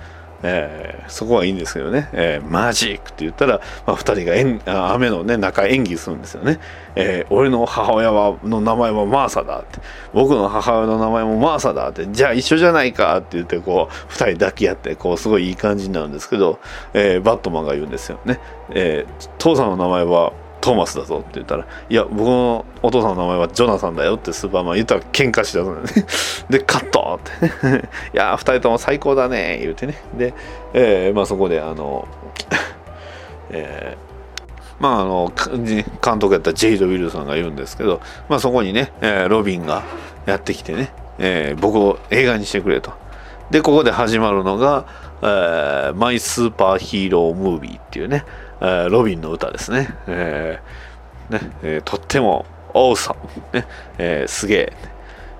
[0.43, 6.59] えーそこはいいんですけどね、えーマジックって言ったら、まあ、2人が演あ雨の、ね、中演技するんですよね、
[6.95, 9.79] えー俺の母親はの名前はマーサだって。
[10.13, 12.07] 僕の母親の名前もマーサだって。
[12.07, 16.59] じゃあ一緒じゃないかって言ってこう2人抱き合ってこうすごいいい感じになるんですけど、
[16.93, 18.39] えーバットマンが言うんですよね、
[18.69, 20.33] えー父さんの名前は
[20.63, 25.81] トーマスだぞって言ったら、いや、僕のお父さんの名前はジョナサンだよってスーパーマン言ったら喧嘩しだすのね。
[26.49, 27.89] で、カットってね。
[28.15, 30.01] いやー、二人とも最高だね言うてね。
[30.17, 30.33] で、
[30.73, 32.07] えーまあそこで、あの、
[33.51, 34.13] えー
[34.79, 35.33] まああの
[36.01, 37.99] 監督やったジェイド・ウィルソンが言うんですけど、
[38.29, 39.83] まあ、そこにね、えーロビンが
[40.25, 42.93] やってきてね、えー僕を映画にしてくれと。
[43.51, 44.85] でここで始まるのが
[45.21, 48.23] 「えーマイ・スーパーヒーロー・ムービー」っていうね、
[48.89, 49.95] ロビンの歌ですね。
[50.07, 53.19] えーねえーとっても「awesome」
[53.59, 53.65] ね
[53.97, 54.73] えーすげえ。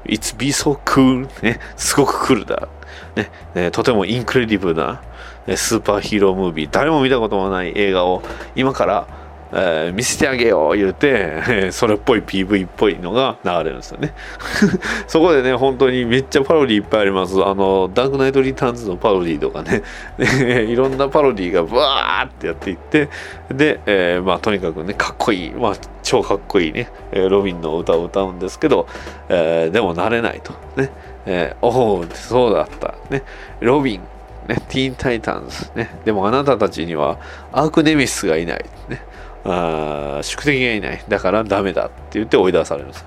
[0.06, 2.68] It's be so cool ね、すごくクールだ。
[3.16, 5.02] ね、えーとても incredible な、
[5.48, 8.22] え superhero movie、誰も見たこともない映画を
[8.56, 9.08] 今から、
[9.56, 14.14] えー見せてあげよう言うて、え ーそれっぽい PV っぽいのが流れるんですよね。
[15.08, 17.36] そこでね、本当にめっちゃパロディいっぱいあります。
[17.44, 19.84] あの、ダークナイトリターンズのパロディとかね、
[20.68, 23.10] いろんなパロディがブワーってやっていって、
[23.54, 28.88] で、えーまあとにかくね、かっこいい、まあ超かっこいいね、えーロビンの歌を歌うんですけど、
[29.30, 30.54] えーでも慣れないと。
[30.76, 30.90] ね、
[31.26, 32.96] えーおお、そうだった。
[33.10, 33.24] ね、
[33.60, 34.02] ロビン、
[34.48, 37.18] ね、ティーンタイタンズ、ね、でもあなたたちには
[37.54, 38.66] アークネミスがいない。
[38.90, 39.02] ね、
[39.46, 41.04] あ宿敵がいない。
[41.08, 43.06] だからダメだって言って追い出されるんです。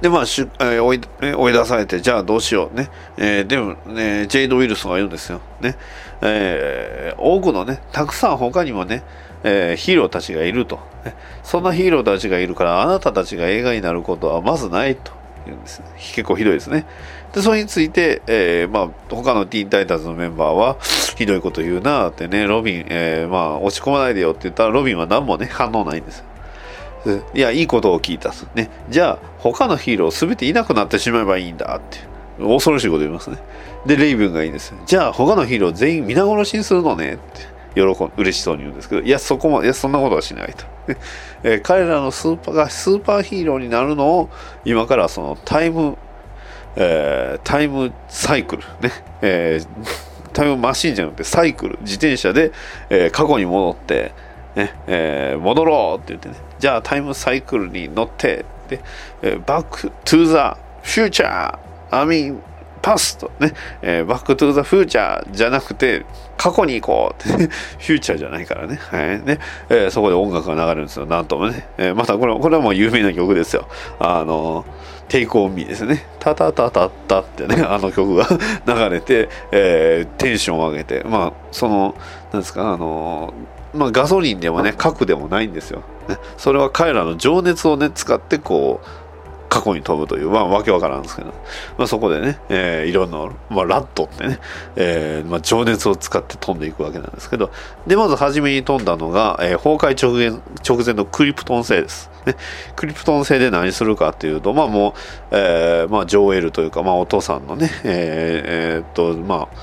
[0.00, 1.00] で、まあ、追い
[1.34, 2.90] 追い出されて、じゃあどうしようね。
[3.16, 5.40] えーでも、ね、ジェイド・ウィルソンが言うんですよ。
[5.60, 5.76] ね。
[6.20, 9.02] えー多くのね、たくさん他にもね、
[9.42, 11.14] えーヒーローたちがいると、ね。
[11.42, 15.12] そんなヒーローたちがいるから、あなたたちが映画になることはまずないと
[15.46, 15.86] 言うんですね。
[16.14, 16.84] 結構ひどいですね。
[17.36, 20.78] で、それについて、えーまあ、他のティーンタイタンズのメンバーは、
[21.18, 26.24] ひどいこと言うなってね、ロビン、えーまあ、落ち込まないでよって言ったら、ロビンは何もね、反応ないんです。
[27.34, 28.32] いや、いいことを聞いた。
[28.54, 28.70] ね。
[28.88, 31.98] じゃあ、他のヒーローすべていなくなってしまえばいいんだって。
[32.42, 33.36] 恐ろしいこと言いますね。
[33.84, 34.72] で、レイブンがいいんです。
[34.86, 37.56] じゃあ、他のヒーロー全員皆殺しにするのねって。
[37.74, 40.64] 喜ん嬉しそうに言うんですけど、いや、そこまで、いや、そんなことはしないと。
[41.42, 44.30] えー彼らのスーパーがスーパーヒーローになるのを、
[44.64, 45.98] 今からそのタイム、
[46.76, 48.92] えータイムサイクル、ね。
[49.22, 49.68] えー
[50.32, 52.52] タイムマシンじゃなくてサイクル、自転車で、
[52.90, 54.12] えー過去に戻って、
[54.54, 58.80] ねえー戻ろうって言ってね、じゃあタイムサイクルに乗って、で、
[59.22, 66.04] え Back to the Future、I mean、past とね、えー Back to the Future じゃなくて、
[66.36, 68.76] 過去に行こうって、フューチャーじゃないからね。
[68.76, 69.20] はい。
[69.22, 69.38] ね、
[69.70, 71.06] えーそこで音楽が流れるんですよ。
[71.06, 71.66] なんともね。
[71.78, 73.66] えーまたこれ、これはもう有名な曲ですよ。
[73.98, 74.66] あの
[75.08, 76.06] Take On Me ですね。
[76.18, 78.26] タタタタタってね、 あの曲が
[78.66, 81.94] 流れて、えーテンションを上げて、まあ、その、
[82.32, 83.32] なんですか、あの
[83.74, 85.82] まあ、ガソリンでもね、核でもないんですよ。
[86.08, 88.86] ね、それは彼らの情熱をね、使って、こう、
[89.56, 91.28] 過去に飛ぶという、まあ、わけわからんですけど、
[91.78, 94.38] まあ、そこでね、えーいろんな、まあ、ラットってね、
[94.76, 97.50] えーまあ、情熱を使って飛んでいくわけなんですけど、
[97.86, 100.30] で、まず初めに飛んだのが、えー崩壊直前
[100.66, 102.10] 直前のクリプトン星です。
[102.26, 102.36] ね、
[102.74, 104.92] クリプトン星で何するかっていうと、まあもう、
[105.30, 107.92] えーまあ、ジョエルというか、まあ、お父さんのね、えー
[108.46, 109.56] えーっと、まあ、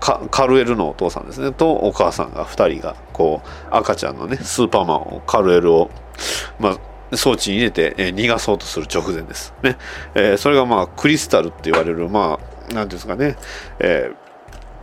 [0.00, 1.52] カカルエルのお父さんですね。
[1.52, 5.90] とお母さんが2人がこう赤ちゃんのねスーパーマンをカルエルを、
[6.60, 6.78] まあ、
[7.14, 9.54] 装置に入れて、えー逃がそうとする直前です。
[9.62, 9.76] ね、
[10.14, 12.38] えーそれがまあクリスタルって言われるま
[12.70, 13.36] あなんですかね、
[13.78, 14.26] えー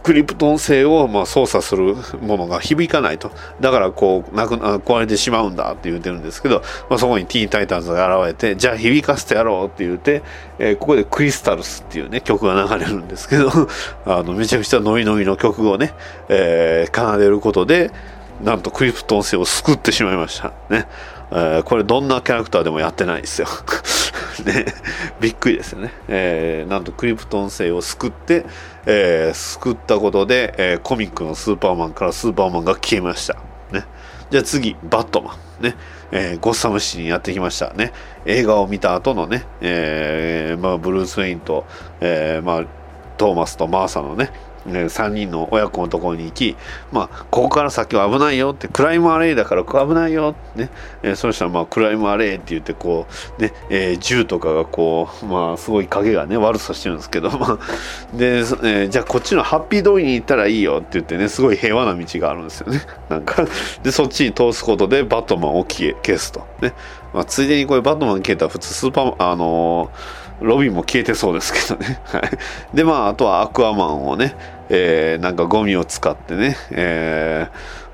[0.04, 3.32] クリプトン星をまあ操作するものが響かないと。
[3.62, 10.22] だからこうなくあ壊れてしまうんだって言ってるんですけど、まあ、そこにティーンタイタンズが現れてじゃあ響かせてやろうって言って、
[10.60, 13.50] えーここでクリスタルスっていうね曲が流れるんですけど
[14.06, 15.94] あのめちゃくちゃノリノリの曲をね、
[16.28, 17.92] えー奏でることで
[18.44, 20.52] なんとクリプトン星を救ってしまいました。
[20.70, 20.88] ね、
[21.36, 23.48] えーこれどんなキャラクターでもやってないですよ。
[24.46, 24.66] ね、
[25.20, 28.46] びっくりですよね、えーなんとクリプトン星を救って、
[28.86, 33.36] えー救ったことで、えーコミックのスーパーマンからスーパーマンが消えました、
[33.72, 33.86] ね、
[34.30, 35.64] じゃあ次バットマン。
[35.64, 35.76] ね、
[36.12, 37.74] えーゴッサムシにやってきました。
[37.74, 37.94] ね。
[38.26, 41.66] 映画を見た後のね、えーまあ、ブルース・ウェインと、
[42.02, 42.64] えーまあ、
[43.18, 44.32] トーマスとマーサのね
[44.68, 46.56] え3人の親子のところに行き、
[46.92, 50.70] まあ、ここから先は危ないよってクライムアレイだから危ないよってね、
[51.04, 53.08] えー、そしたらまあクライムアレイって言ってこ
[53.38, 62.82] う、ねえー、銃とかがこう、まあ、すごい影がね悪さしてるんですけど、まあ、で、えー、じゃあこっちのハッピー通りに行ったらいいよって言ってねすごい平和な道があるんですよね。
[63.10, 63.46] なんか
[63.84, 66.46] でそっちに通すことでバットマンを消消すと。
[66.62, 66.74] ね、
[67.14, 72.00] まあ、ついでにこれバットマン消えたら普通スーパーあのーロビンも消えてそうですけどね。
[72.04, 72.76] はい。
[72.76, 74.36] で、まあ、あとはアクアマンをね、
[74.70, 77.48] えー、なんかゴミを使ってね、え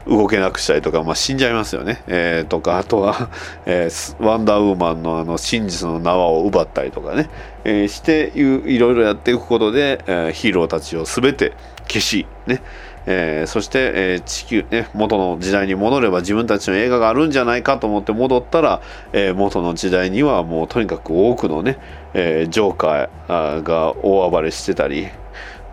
[0.05, 2.01] ー、動けなくしたりとか、まあ、死んじゃいますよね。
[2.07, 3.29] えー、とか、あとは、
[3.67, 3.89] え、
[4.19, 7.29] ワンダーウーマンのあの真実の縄を奪ったりとかね、
[7.65, 11.53] え、していろいろやっていくことで、え、ヒーローたちを全て
[11.87, 12.63] 消し、ね、
[13.05, 18.81] えー、そして、えー、地球、ね、元の時代に戻れば自分たちの映画があるんじゃないかと思って戻ったら、
[19.13, 21.77] えー、元の時代にはもうとにかく多くのね、
[22.13, 25.07] えジョーカーが大暴れしてたり、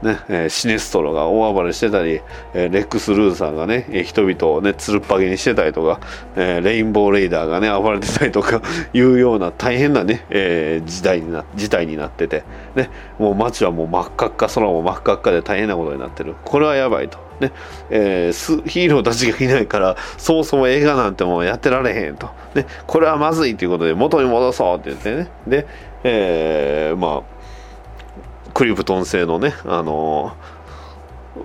[0.03, 2.21] ねえ、シネストロが大暴れしてたり、
[2.53, 6.01] え、レックス・ルーサーがね、人々をね、つるっぱげにしてたりとか、
[6.37, 8.61] え、レインボー・レイダーがね、暴れてたりとか
[8.93, 12.45] いうような大変なね、えー、時代にな、事態になってて、
[12.75, 16.35] ね、もう街はもう真っ赤っか、空も真っ赤っかで大変なことになってる。
[16.45, 17.19] これはやばいと。
[17.41, 17.53] ね、
[17.91, 22.31] えー、ヒーローたちがいないから、そもそも映画なんてもうやってられへんと。
[22.55, 25.29] ね、これはまずいということで元に戻そうって言ってね。
[25.47, 25.67] で、
[26.05, 27.36] えー、まあ、
[28.57, 30.35] クリプトン製のね、あの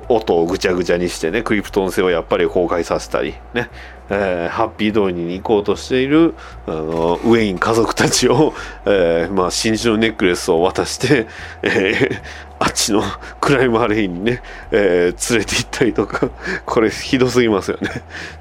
[0.07, 3.69] ー、音をぐちゃぐちゃにしてね、クリプトン製をやっぱり崩壊させたり、ね、
[4.09, 6.35] えー、ハッピー通りに行こうとしている、
[6.67, 8.53] あのー、ウェイン家族たちを、
[8.85, 11.27] えー、まあ、真珠のネックレスを渡して、
[11.63, 12.21] え、
[12.59, 13.03] あっちの
[13.41, 14.41] クライムハレインにね、
[14.71, 16.29] え、連れて行ったりとか、
[16.65, 17.89] これひどすぎますよね。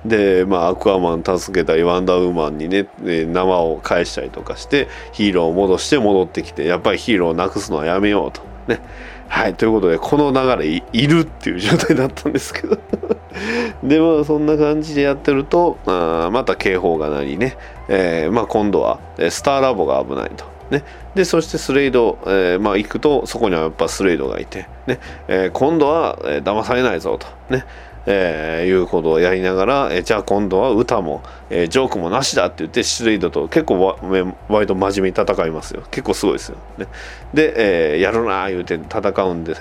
[0.05, 8.50] で、まあ、アクアマン助けたり、ワンダーウーマンにね、生を返したりとかして、ヒーローを戻して戻ってきて、やっぱりヒーローをなくすのはやめようと。
[8.69, 8.81] ね。
[9.29, 12.79] はい、ということで、この流れいるっていう状態だったんですけど。
[13.83, 17.57] で、まあ、そんな感じでやってると、あまた警報が鳴りね、
[17.89, 18.99] えー、まあ、今度は、
[19.31, 20.45] スターラボが危ないと。
[20.71, 20.85] ね、
[21.17, 25.01] でそしてスレイド、えー、まあ、行くとそこにはやっぱスレイドがいて、ね。
[25.27, 27.65] えー、今度は、えー、騙されないぞと、ね。
[28.07, 33.97] えー、いうことをやりながら、えー、じゃあ今度は歌も、えー、ジョークもなしだって言ってシレイドと結構わ
[34.49, 35.83] 割と真面目に戦いますよ。
[35.91, 36.87] 結構すごいですよ、ね、
[37.35, 39.61] で、えー、やるなー言うて戦うんで、ね、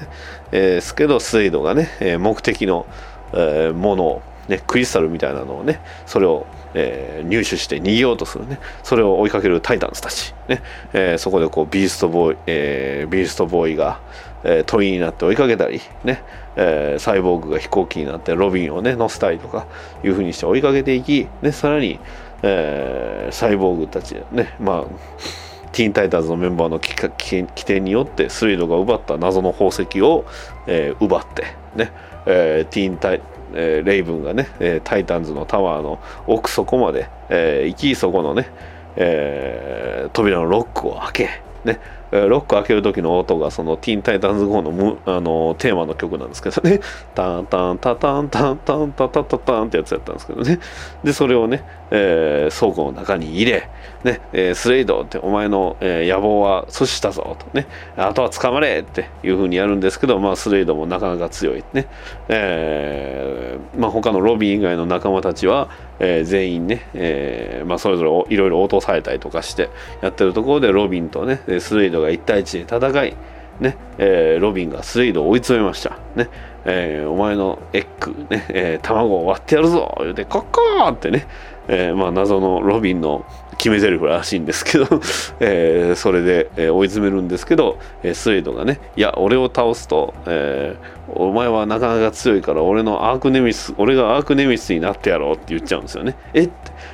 [0.52, 2.86] えー、すけどスレイドがね、えー、目的の、
[3.34, 8.60] えー、ものを、ね、クリスタルみたいなのをねそれをえー、入手して逃げようとするね。
[8.84, 10.62] それを追いかけるタイタンズたち、ね。
[10.94, 14.00] えー、そこでこうビーストボーイ、えー、ビーストボーイが、
[14.44, 16.24] えー、鳥になって追いかけたりね、
[16.62, 19.66] えー、サイボーグが飛行機になってロビンをね乗せたりとか
[20.03, 22.01] いうふうにして追いかけていき、ね、さらに、
[22.43, 30.26] えー、サイボーグたちねまあティーンタイタンズのメンバーの起点によってスリードが奪った謎の宝石を、
[30.68, 31.43] えー、奪って
[31.76, 31.93] ね、
[32.26, 38.47] えー、ティーンタイえー、レイブンがね、えー、タイタンズのタワーの奥底まで、えー、行きそこのね、
[38.95, 41.30] えー、扉のロックを開け、
[41.66, 41.80] ね、
[42.12, 46.80] ロック開ける時の音がそのティーンタイタンズ号のむあのテーマの曲なんですけどね、
[47.14, 50.60] タンタンタタンタンタンタタタタンってやつやったんですけどね、
[51.03, 53.70] で、それをね、えー、倉庫の中に入れ、
[54.04, 61.88] ね、えー、スレイドってお前の、えー、野望は阻止したぞとね、あとは捕まれっていう風にやるんですけど、まあ、スレイドもなかなか強いね、
[62.30, 65.70] えー、まあ、他のロビー以外の仲間たちは、
[66.00, 69.70] えー、全員ね、えーまあ、それぞれいろいろ落とされたりとかして
[70.02, 73.18] やってるところでロビンとねスレイドが1対1で戦い
[73.60, 76.30] ねえー、ロビンがスレイドを追い詰めました、ね
[76.66, 81.28] えー、お前のエッグ、ねえー、卵を割ってやるぞ言うてコッコーってね、
[81.68, 83.26] えー、まあ、謎のロビンの
[83.60, 84.86] 決め台詞らしいんですけど
[85.39, 96.16] えー、それで、えー、追い詰めるんですけど、えー、スレイドがねいや俺を倒すと、えー、お前はなかなか強いから俺のアークネミス俺がアークネミスになってやろうって言っちゃうんですよね。
[96.34, 96.49] えっ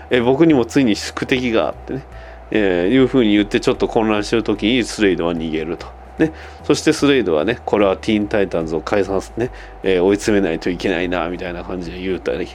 [0.09, 2.03] え僕にもついに宿敵があってね、
[2.51, 5.87] え、いうふうに言ってちょっと混乱してる時にスレイドは逃げると。
[6.17, 6.31] ね、
[6.63, 9.51] そしてスレイドはね、これはティーンタイタンズを解散すね、
[9.83, 12.47] えー、追い詰めないといけないな、みたいな感じで言うたり、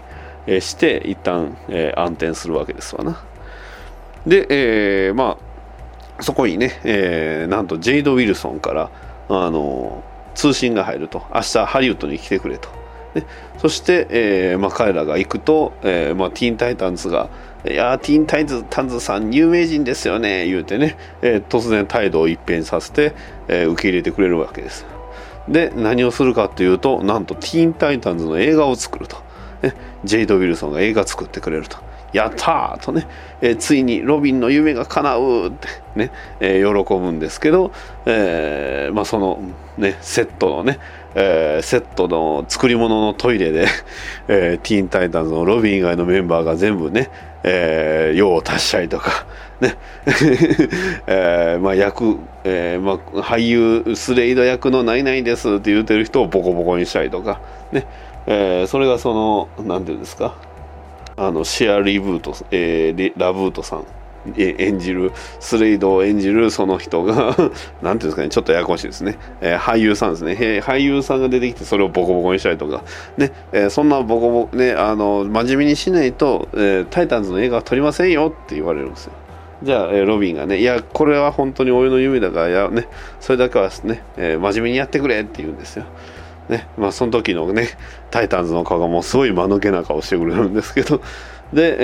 [0.46, 3.22] え、して、一旦、えー、暗転するわけですわな。
[4.26, 5.38] で、えー、ま
[6.18, 8.90] あ、そこにね、えー、なんとジェイド・ウィルソンから、
[9.28, 10.02] あの
[10.34, 12.68] 通信が入ると、明日ハリウッドに来てくれと。
[13.14, 13.24] ね、
[13.58, 17.28] そして、えーまあ、彼らが行くと、えーまあ、ティーンタイタンズが、
[17.66, 23.14] いやティーンタイタンズさん有名人ですよね言うてね、えー、突然態度を一変させて、
[23.48, 24.86] えー、受け入れてくれるわけです。
[25.46, 29.16] で何をするかというとなんとティーンタイタンズの映画を作ると、
[29.62, 31.76] ね、ジェイド・ウィルソンが映画作ってくれると。
[32.12, 33.06] やったーとね、
[33.40, 37.72] えーついにロビンの夢が叶うってね、えー喜ぶんですけど、
[38.06, 39.40] えーまあ、その
[39.78, 40.78] ねセットのね、
[41.14, 43.66] えーセットの作り物のトイレで、
[44.28, 47.10] えーティーンタイタンズのロビン以外のメンバーが全部ね、
[47.44, 49.26] えー用を足したりとか、
[49.60, 49.76] ね
[51.06, 57.40] えーまあ、役、えーまあ、俳優スレイド役の「何々です」って言うてる人をボコボコにしたりとか、
[57.72, 57.86] ね
[58.26, 60.34] えーそれがその何ていうんですか
[61.20, 63.84] あのシェア・リブート、えーラブートさん
[64.36, 67.36] 演じるスレイドを演じるその人が
[67.82, 70.34] なんていうんですかねちょっとややこしいですね、えー俳優さんですね。
[70.38, 72.82] へ俳優さんが出てきてそれをボコボコにしたりとか。
[73.18, 79.12] ね、えーそんなボコボコねあの真面目にしないと、えタイタンズの映画は撮りませんよって言われるんですよ。
[79.62, 82.88] じゃあ、えロビンがね、いや、これは本当に俺の夢だから、やね、
[83.20, 85.84] それだけはね、え真面目にやってくれって言うんですよ。
[86.50, 87.68] ね、まあその時のね、
[88.10, 91.00] タイタンズの顔がもうすごい間抜けな顔してくれるんですけど、
[91.52, 91.76] で、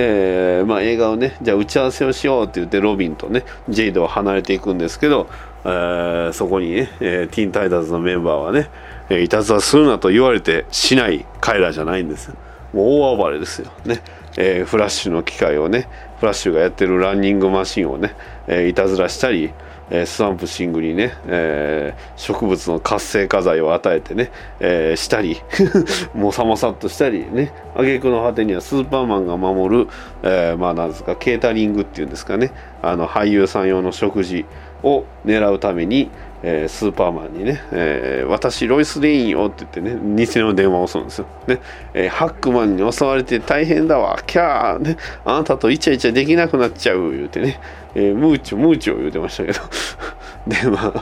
[0.59, 5.29] えーまあ映画をね、じゃあ打ち合わせをしようって言って、ロビンとね、ジェイドは離れていくんですけど、
[5.65, 8.69] えーそこにね、えーティーンタイタンズのメンバーはね、
[9.09, 12.33] えーいたずらするなと言われてしない彼らじゃないんです。
[12.73, 13.71] もう大暴れですよ。
[13.85, 14.03] ね。
[14.37, 15.89] えーフラッシュの機械をね、
[16.21, 18.15] フラッシュがやってるランニングマシンをね、
[18.47, 19.53] えーいたずらしたり、
[19.91, 24.31] えースワンプシングにね、えー植物の活性化剤を与えてね、
[24.61, 25.41] えーしたり、
[26.15, 29.89] もさもさっとしたりね、挙句の果てにはスーパーマンが守る、
[30.23, 34.45] えーまあなんですか、ケータリングっていうんですかね、あの俳優さん用の食事
[34.83, 36.11] を狙うために、
[36.43, 41.59] えースーパーマンにね、えー私ロイス・レインよって言ってね偽の電話をするんですよ、ね
[41.95, 44.21] えーハックマンに襲われて大変だわ。
[44.27, 47.13] キャー、ね、あなたとイチャイチャできなくなっちゃう。
[47.13, 47.61] 言うてね、
[47.95, 49.61] えームーチョムーチョ言うてましたけど。
[50.47, 50.95] でま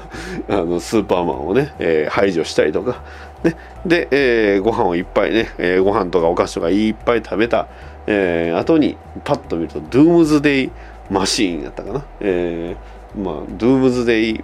[0.48, 3.02] ああのスーパーマンをね、えー排除したりとか、
[3.42, 7.66] ね、で、えーご飯をいっぱいね、えーご飯とかお菓子とかいっぱい食べた、
[8.06, 10.70] えー後にパッと見るとドゥームズデイ
[11.10, 14.40] マシーンやったかな、えーまあドゥームズデイ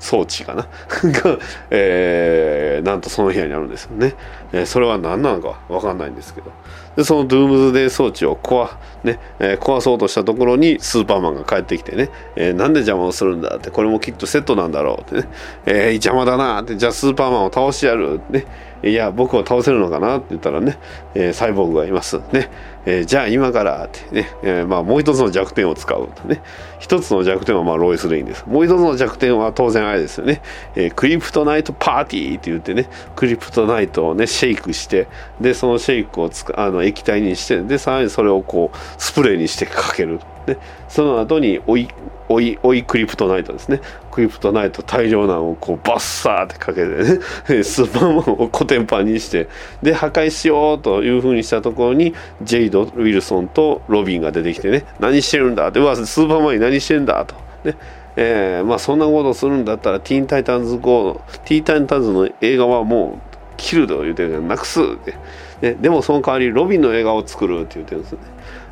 [0.00, 0.62] 装置かな？
[1.22, 1.38] が、
[1.70, 4.14] えーなんとその部屋にあるんですよね、
[4.52, 6.50] えーそれは何なのかわかんないんですけど。
[6.96, 8.68] でそのドゥームズデイ装置を壊,、
[9.04, 13.70] ねえー壊そうとしたところにスーパーマンが帰ってきてね、えーなんで邪魔をするんだって。
[13.70, 15.28] これもきっとセットなんだろうってね、
[15.66, 16.76] えー邪魔だなって。
[16.76, 18.46] じゃあスーパーマンを倒してやるってね。
[18.82, 20.78] いや僕を倒せるのかなって言ったらね、
[21.14, 22.18] えーサイボーグがいます。
[22.32, 22.50] ね、
[22.86, 26.42] えーじゃあ今からってね、えーまあもう一つの弱点を使うとね。
[26.78, 28.44] 一つの弱点はまあロイス・レインです。
[28.46, 30.40] もう一つの弱点は当然あれですよね、
[30.74, 35.08] えークリプトナイトパーティーって言ってねクリプトナイトをねシェイクして
[35.40, 40.20] でそのシェイクをつあの液体にしてでさらにそれをこうスプレーにしてかける。
[40.46, 40.58] で
[40.88, 41.88] その後に追い
[42.28, 43.80] 追い追いクリプトナイトですね。
[44.10, 49.48] クリプトナイト大量弾をこうバッサーってかけてね スーパーマンをコテンパンにして
[49.82, 57.34] で破壊しようというふうにしたところにジェイド・ウィルソンとロビンが出てきてね何してるんだってうわスーパーマンに何してんだと。
[57.64, 57.76] ね
[58.16, 65.14] えーまあそんなことするんだったらティーンタイタンズ号ティーンタイタンズの映画はもう切ると言うてるなくすって、
[65.62, 68.18] ね、でもその代わりロビンの映画を作るって言ってるんですね。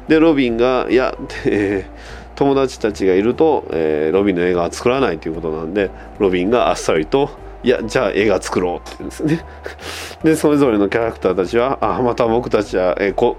[0.09, 1.14] でロビンがいや、
[1.45, 7.30] えー友達たちがいると、えーロビンの映画は作らないということなんでロビンがあっさりと
[7.64, 9.45] いやじゃあ映画作ろうって言うんですね。
[10.22, 13.36] でそれぞれのキャラクターたちはあまた僕たちは、えーこ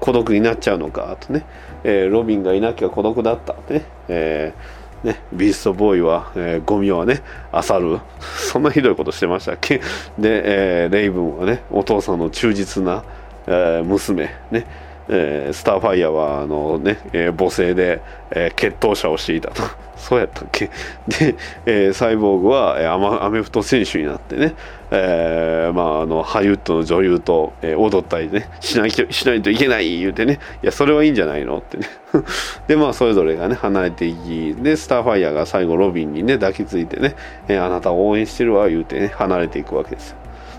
[0.00, 1.44] 孤独になっちゃうのかとね、
[1.84, 7.98] えーロビンがいなきゃ孤独だったってね,、えーねビーストボーイは、えーゴミをね漁る。
[8.20, 9.76] そんなひどいことしてましたっけ？
[10.18, 10.42] で、
[10.82, 13.04] えーレイブンはねお父さんの忠実な、
[13.46, 14.66] えー娘ね。
[15.10, 18.00] えースターファイヤーはあのね、えー母性で、
[18.30, 19.62] えー決闘者をしていたと。
[19.98, 20.70] そうやったっけ？
[21.08, 21.34] で、
[21.66, 24.54] えーサイボーグは、えアマアメフト選手になってね、
[24.92, 30.38] えーまあ、あのハリウッドの女優と、えー踊ったりねしないとしないといけない言うてね。
[30.62, 31.58] いやそれはいいんじゃないの？
[31.58, 31.86] ってね。
[32.68, 37.14] でまあそれぞれがね離れていきでスターファイヤーが最後ロビンにね抱きついてね、
[37.48, 40.14] えーあなたを応援してるわ言うてね離れていくわけです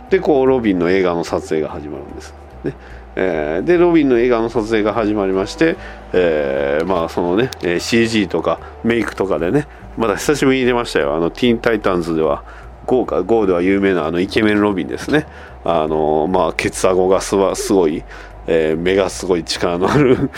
[0.09, 2.33] でこうロビンの映画の撮影が始まるんです。
[2.63, 2.73] ね。
[3.16, 5.76] えーでロビンの映画の撮影が始まりまして、
[6.14, 7.49] えーまあそのね
[7.80, 11.16] CG とかメイクとかでねまだ久しぶりに出ましたよ。
[11.16, 12.43] あのティーンタイタンズでは
[12.86, 15.26] GO か GO では有名なあのイケメンロビンですね。
[15.66, 18.03] あのまあケツアゴがすすごい
[18.47, 20.30] えー目がすごい力のある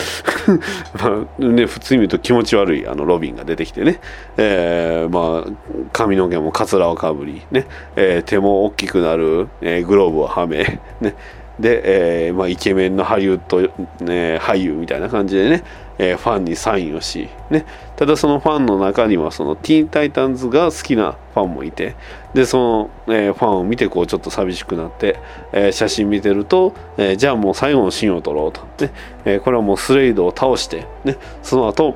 [1.00, 4.02] まあね普通に見ると気持ち悪いあのロビンが出てきてね、
[4.38, 5.52] えーまあ
[5.94, 11.16] 髪の毛もカツラをかぶりね、えー手も大きくなる、えグローブをはめね。
[11.62, 13.62] で、えーまあ、イケメンのハリウッド、
[14.04, 15.64] ね、俳優みたいな感じでね、
[15.98, 21.96] えーファンにサインをし、ね、ただそのファンの中にはそのティーンタイタンズが好きなファンもいて
[22.34, 25.20] でその、えーファンを見てこうちょっと寂しくなって、
[25.54, 28.92] えー写真見てると、えーじゃあもう最後のシーンを撮ろうと、ね
[29.26, 31.96] えーこれはもうスレイドを倒して、ね、その後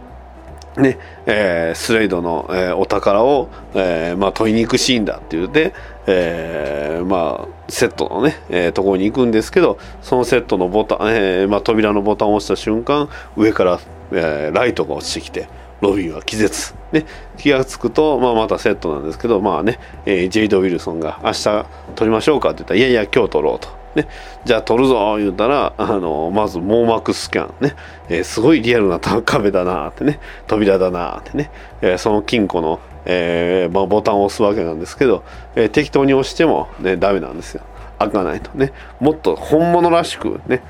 [0.77, 5.73] ねえースレイドの、えーお宝を、えーまあ、取りに行くシーンだって言って、
[6.05, 13.79] えーまあ、セットのね、えーところに行くんですけどそのセットのボタン、えーまあ、扉のボタンを押した瞬間上から、
[14.11, 15.47] えーライトが落ちてきて
[15.81, 17.05] ロビンは気絶、ね、
[17.37, 21.65] 気が付くと、まあ、またセットなんですけどまあね、えージェイド・ウィルソンが明日
[21.95, 23.84] 撮りましょうかって言ったらいやいや今日撮ろうと。
[23.95, 24.07] ね、
[24.43, 27.75] じゃあ撮るぞ言うたらあのまず網膜スキャンね、
[28.09, 30.19] えーすごいリアルな壁だなってね。
[30.47, 31.49] 扉だなってね、
[31.81, 35.23] えーその金庫の、えーまあ、ボタンを押すわけなんですけど、
[35.55, 37.63] えー適当に押してもねダメなんですよ。
[37.97, 38.73] 開かないとね。
[38.99, 40.61] もっと本物らしくね。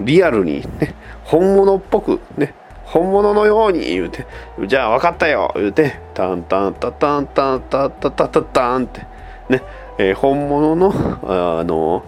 [0.00, 0.94] リアルにね。
[1.22, 2.54] 本物っぽくね。
[2.84, 4.26] 本物のように言うて。
[4.66, 6.00] じゃあ分かったよ言うて。
[6.14, 9.06] タンタンタタンタンタタタタタンって。
[9.48, 9.62] ね、
[9.98, 12.02] えー本物のあの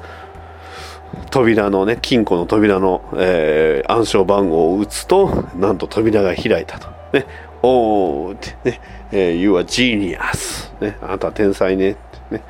[1.30, 6.88] 扉のね金庫の扉の、えー暗証番号を打つとなんと扉が開いたと。
[7.12, 7.26] ね、
[7.62, 8.70] おーって。
[8.70, 8.80] ね、
[9.12, 11.96] えー You are genius、ね、あなたは天才ね。
[12.30, 12.42] ね、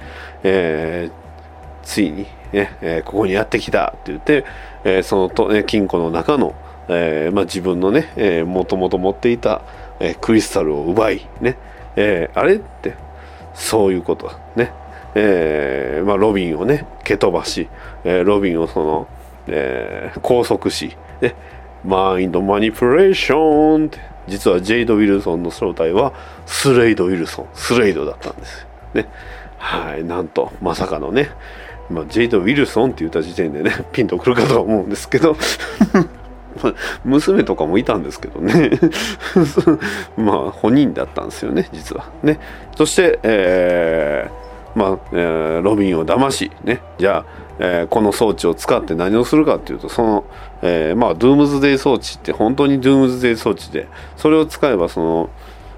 [0.42, 1.26] えー
[1.82, 2.76] ついに、ね。
[2.80, 4.44] えーここにやってきたって言って、
[4.84, 6.54] えーそのと、ね、金庫の中の、
[6.88, 9.62] えーまあ、自分のね、えー、もともと持っていた、
[10.00, 11.56] えークリスタルを奪い、ね。
[11.96, 12.94] えーあれって
[13.54, 14.30] そういうこと。
[14.54, 14.72] ね、
[15.18, 17.68] えーまあ、ロビンをね蹴飛ばし、
[18.04, 19.08] えーロビンをその、
[19.48, 21.34] えー拘束し、ね、
[21.84, 23.98] マインドマニプレーションって
[24.28, 26.12] 実はジェイド・ウィルソンの正体は
[26.44, 29.08] スレイド・ウィルソンスレイドだったんですね。
[29.56, 31.30] はいなんとまさかのね
[31.88, 35.36] まあ、ジェイド・ウィルソンって言った時点でね ピンとくるかと思うんですけど
[37.04, 38.70] 娘とかもいたんですけどね。
[40.18, 42.06] まあ本人だったんですよね実は。
[42.22, 42.38] ね。
[42.76, 44.45] そして、えー
[44.76, 46.82] まあえーロビンを騙しね。
[46.98, 50.24] じゃあ、えーこの装置を使って何をするかっていうとその、
[50.62, 55.30] えーまあドゥームズデイ装置って本当にドゥームズデイ装置でそれを使えばその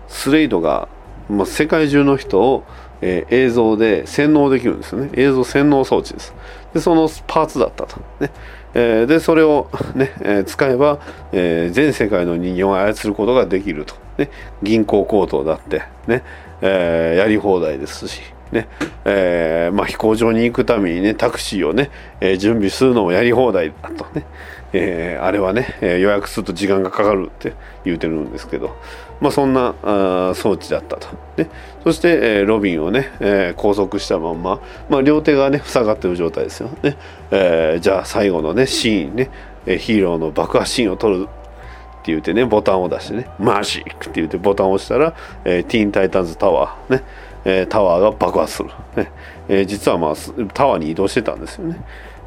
[0.08, 0.88] スレイドが、
[1.30, 2.64] まあ、世界中の人を、
[3.00, 5.10] えー映像で洗脳できるんですよね。
[5.14, 6.34] 映像洗脳装置です。
[6.74, 8.00] でそのパーツだったと。
[8.18, 8.30] ね。
[8.74, 10.98] えーでそれを、ねえー使えば、
[11.30, 14.30] えー全世界の人間を操ることができると、ね、
[14.62, 16.24] 銀行強盗だって、ね。
[16.60, 18.20] えーやり放題ですし、
[18.52, 18.68] ね
[19.04, 21.90] えーまあ、飛行場に行くためにねタクシーをね、
[22.20, 24.26] えー準備するのもやり放題だとね、
[24.72, 28.76] えーあれはね、え予約すると時間がかかるって言うてるんですけど、
[29.20, 31.48] まあ、そんなあ装置だったと、ね、
[31.84, 36.70] そして、えロビンをね、え拘束したまんま、まあ、両手がね塞がってる状態ですよ。
[36.82, 36.96] ね、
[37.30, 39.30] えじゃあ最後のねシーンね、
[39.66, 47.02] ヒーローの爆破シーンを撮るって言ってねボタンを出してねマジックって言ってボタンを押したら、えティーンタイタンズタワーね、
[47.44, 49.10] えータワーが爆発する、ね。
[49.48, 50.14] えー実はまあ
[50.54, 51.80] タワーに移動してたんですよね。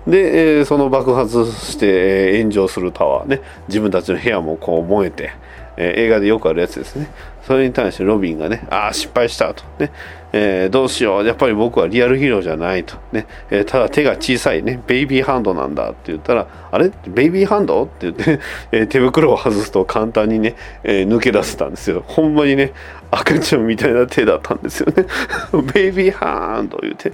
[0.08, 3.28] で、えーその爆発して、えー炎上するタワー。
[3.28, 3.42] ね。
[3.68, 5.32] 自分たちの部屋もこう燃えて、
[5.78, 7.10] えー映画でよくあるやつですね。
[7.44, 9.64] それに対してロビンがねああ失敗したと。
[9.80, 9.92] ね、
[10.34, 11.26] えーどうしよう。
[11.26, 12.96] やっぱり僕はリアルヒーローじゃないと。
[13.12, 14.82] ね、えーただ手が小さいね。
[14.88, 16.92] ベイビーハンドなんだって言ったらあれ？
[17.08, 17.84] ベイビーハンド？
[17.84, 18.40] って言って、
[18.72, 22.04] えー手袋を外すと簡単にね、え抜け出せたんですよ。
[22.08, 22.74] ほんまにね
[23.12, 25.06] 赤ちゃんみたいな手だったんですよね。
[25.74, 27.14] ベイビーハンド言うて。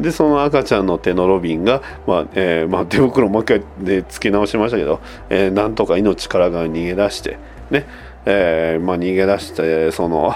[0.00, 5.00] でその赤ちゃんの手のロビンが、まあえーまあ、手袋もう一回で付け直しましたけど、
[5.30, 7.38] えーなんとか命からが逃げ出して
[7.70, 7.86] ね。
[8.28, 10.34] えーまあ、逃げ出してその、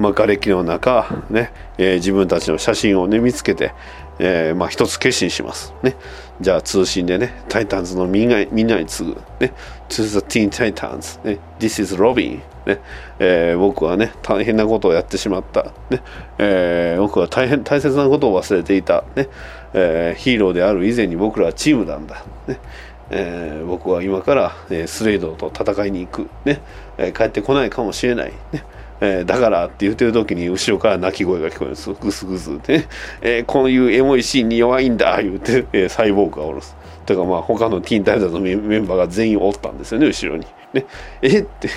[0.00, 3.72] まあ、瓦礫の中、ねえー自分たちの写真を、ね、見つけて、
[4.18, 5.94] えーまあ、一つ決心します、ね、
[6.40, 9.52] じゃあ通信でねタイタンズのみんなみんなに次ぐ、ね、
[9.88, 12.80] To the Teen Titans、ね、This is Robin、ね。
[13.20, 16.02] えー僕はね大変なことをやってしまった、ね。
[16.38, 19.28] えー僕は大変大切なことを忘れていた、ね。
[19.74, 22.58] えーヒーローである以前に僕らはチームなんだ、ね。
[23.10, 26.60] え僕は今から、えスレイドと戦いに行く、ね。
[26.98, 28.64] えー帰ってこないかもしれない、ね。
[29.00, 31.66] えーだからって言ってる時に後ろから泣き声が聞こえる。
[31.70, 32.88] んですグスグスって、ね。
[33.20, 35.20] えーこういうエモいシーンに弱いんだ。
[35.22, 36.76] 言うて、えーサイボーグがおろす。
[37.06, 40.46] てかまあ他のティーンタイターのメンバーが全員おったんですよね後ろに。
[40.74, 40.84] ね、
[41.22, 41.38] え？
[41.38, 41.74] って、ね。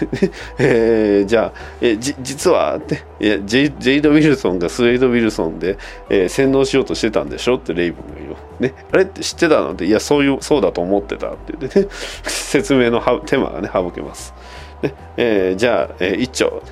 [0.59, 3.03] えーじゃあ、えじ実はって。
[3.21, 5.77] いやジェイジェイド・ウィルソンがスウェイド・ウィルソンで、
[6.09, 7.55] えー洗脳しようとしてたんでしょ？
[7.55, 8.35] ってレイブンが言う。
[8.59, 9.03] ね、あれ？
[9.03, 9.71] って知ってたの？
[9.71, 9.85] って。
[9.85, 11.87] いやそういうそうだと思ってたって言ってね。
[12.27, 14.33] 説明の手間がね省けます。
[14.81, 16.63] ねえーじゃあ、えー一丁、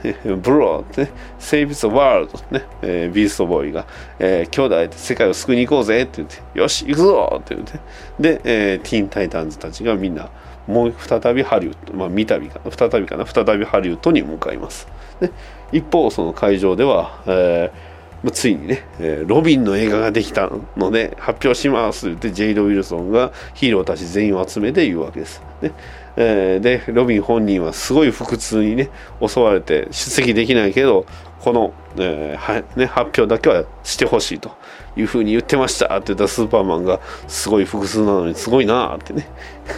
[0.42, 3.86] ブローってね、セーブ・ザ・ワールド、ねえービーストボーイが、
[4.20, 7.80] えー兄弟で世界を救いに行こうぜって言って、よし、行くぞって言って、
[8.20, 10.30] で、えーティーン・タイタンズたちがみんな、
[10.68, 14.88] もう再びハリウッド、まあ、三度かな、再びかな、再びハリウッドに向かいます。
[15.20, 15.32] で
[15.72, 17.90] 一方、その会場では、えー
[18.34, 25.42] ついにね、えーロビンの映画ができたので発表しますって言ってジェイド・ウィルソンがヒーローたち全員を集めて言うわけです。
[25.62, 25.72] ね
[26.22, 28.90] えーでロビン本人はすごい腹痛にね
[29.26, 31.06] 襲われて出席できないけど
[31.40, 34.52] この、えーはね、発表だけはしてほしいと
[34.98, 37.00] いうふうに言ってましたって言ったスーパーマンが
[37.30, 39.30] すごい腹痛なのにすごいなってね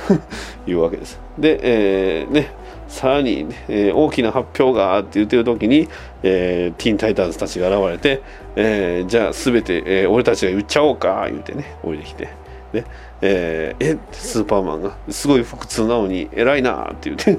[0.66, 1.20] 言うわけです。
[1.38, 5.88] で、えーねさらに、ねえー大きな発表がって言ってる時に、
[6.24, 8.22] えーティーン・タイタンズたちが現れて、
[8.56, 12.30] えーじゃあ全て、え俺たちが言っちゃおうか言うてね降りてきて
[12.74, 12.84] で、
[13.22, 17.38] えーえスーパーマンがすごい腹痛なのに偉いなって言って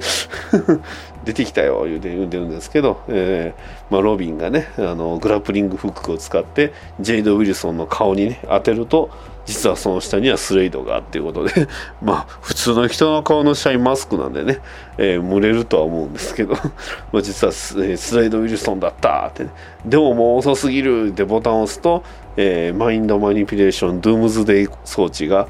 [1.25, 9.09] 出てきたよ言うて言うてるんですけど、えーまあ、ロビンがねあの grappling hook を使ってジェイド・ウィルソンの顔にね当てると
[9.45, 11.67] 実はその下にはスレイドがっていうことで
[12.01, 14.59] まあ普通の人の顔のシャインマスクなんでね、
[14.97, 16.53] えー蒸れるとは思うんですけど
[17.11, 19.49] まあ実はス,、えースレイド・ウィルソンだったって、ね、
[19.85, 22.03] でももう遅すぎるってボタンを押すと、
[22.37, 25.47] えー mind manipulation doomsday 装置が、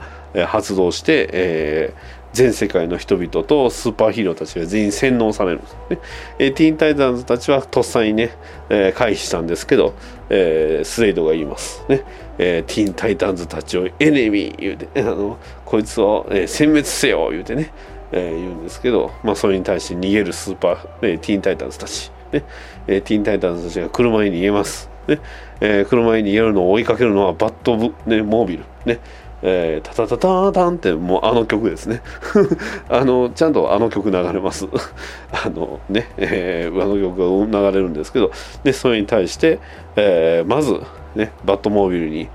[0.48, 6.00] 発動して、えー全世界の人々とスーパーヒーローたちが全員洗脳されるんですね。
[6.40, 8.32] えティーンタイタンズたちはとっさにね、
[8.70, 9.94] えー回避したんですけど、
[10.32, 12.04] えースレイドが言いますね。
[12.40, 17.72] えティーンタイタンズたちをエネミー言うて、あのこいつを、えー殲滅せよ言うてね、
[18.12, 22.44] えー言うんですけど、まあ、それに対して逃げるスーパー、えーティーンタイタンズたち、ね
[22.88, 24.90] えティーンタイタンズたちが車に逃げます。
[25.08, 25.20] ね
[25.62, 28.64] え車に逃げるのを追いかけるのはバットブ、ね、モービル。
[28.88, 29.00] ね
[29.46, 32.02] えータタタタタンってもうあの曲ですね。
[32.90, 34.68] あのちゃんとあの曲流れます。
[35.32, 38.32] あのね、えーあの曲が流れるんですけど
[38.64, 39.60] でそれに対して、
[39.98, 40.80] えーまず
[41.16, 42.30] ねバットモービルに、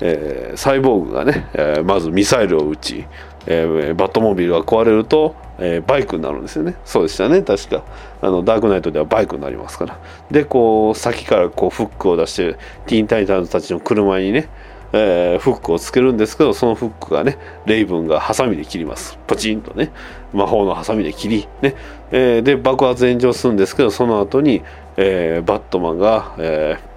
[0.00, 3.04] えーサイボーグがね、えーまずミサイルを撃ち、
[3.46, 6.74] えーバットモービルが壊れると、えーバイクになるんですよね。
[6.84, 7.82] そうでしたね確か。
[8.20, 9.98] あのダークナイトではバイクになりますから。
[10.30, 14.48] でこう先からこうフックを出してティーンタイタンズたちの車にね
[14.92, 19.18] えーフックをつけるんですけどそのフックがねレイブンがハサミで切ります。
[19.26, 19.92] ポチンとね
[20.32, 21.74] 魔法のハサミで切り、ね。
[22.12, 24.62] えーで爆発炎上するんですけどその後に、
[24.96, 26.90] えーバットマンが、えー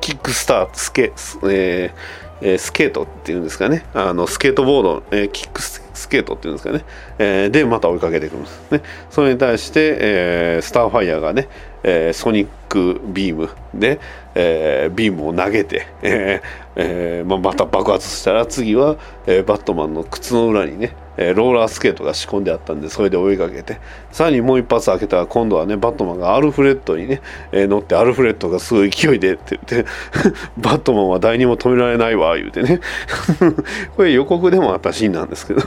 [0.00, 3.84] キックスタースケ,ス、えースケートっていうんですかね。
[3.92, 6.84] あのスケートボード、えーキックススケートっていうんですかね、
[7.18, 8.72] えーでまた追いかけてくるんです。
[8.72, 8.80] ね。
[9.10, 11.48] それに対して、えースターファイヤーがね、
[11.82, 14.00] えーソニックビームで、
[14.34, 23.78] えービームを投げて、 えーえーまあ、また爆発したら次は、えーバットマンの靴の裏にね、えーローラースケートが仕込んであったんでそれで追いかけて
[24.12, 27.20] さらにもう一発開けたら今度はねバットマンがアルフレッドにね、
[27.52, 29.90] えー乗ってアルフレッドがすごい勢いでって言って
[30.58, 32.80] バットマンは誰にも止められないわ言うてね。
[33.96, 35.62] これ予告でもあったシーンなんですけど。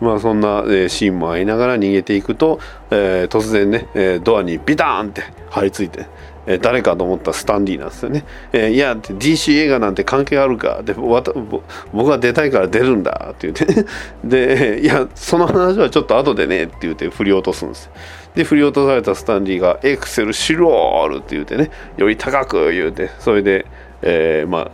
[0.00, 2.58] まあそんな、えーシーンもありながら逃げていくと、
[2.90, 6.06] えー突然ね、えードアにビターンって張り付いて
[6.50, 8.24] え誰かと思ったスタンディーなんですよね。
[8.52, 13.84] えーいや DC 映画なんて関係あるかで僕は出たいから出るんだって言って
[14.24, 17.90] でいやその話はちょっと後でねって言って振り落とすんです。
[18.34, 23.66] で振り落とされたスタンディーが「エクセルシロール」って言ってねより高く言うてそれで、
[24.00, 24.70] えーまあ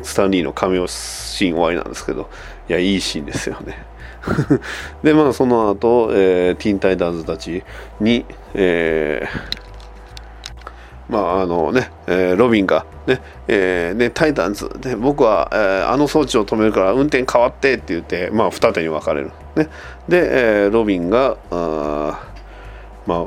[0.00, 2.28] スタンリーのカメオシーン終わりなんですけど
[2.68, 3.84] いやいいシーンですよね。
[5.02, 7.64] でまあその後、えーティンタイタンズたち
[8.00, 8.24] に、
[8.54, 9.67] えー
[11.08, 19.30] まああのね、えーロビンがね、えーねタイタンズで僕は、えーあの装置を止めるから運転変わってって言ってまあ二手に分かれる。
[19.56, 19.68] ね。
[20.08, 22.28] で、えーロビンがあ
[23.06, 23.26] ま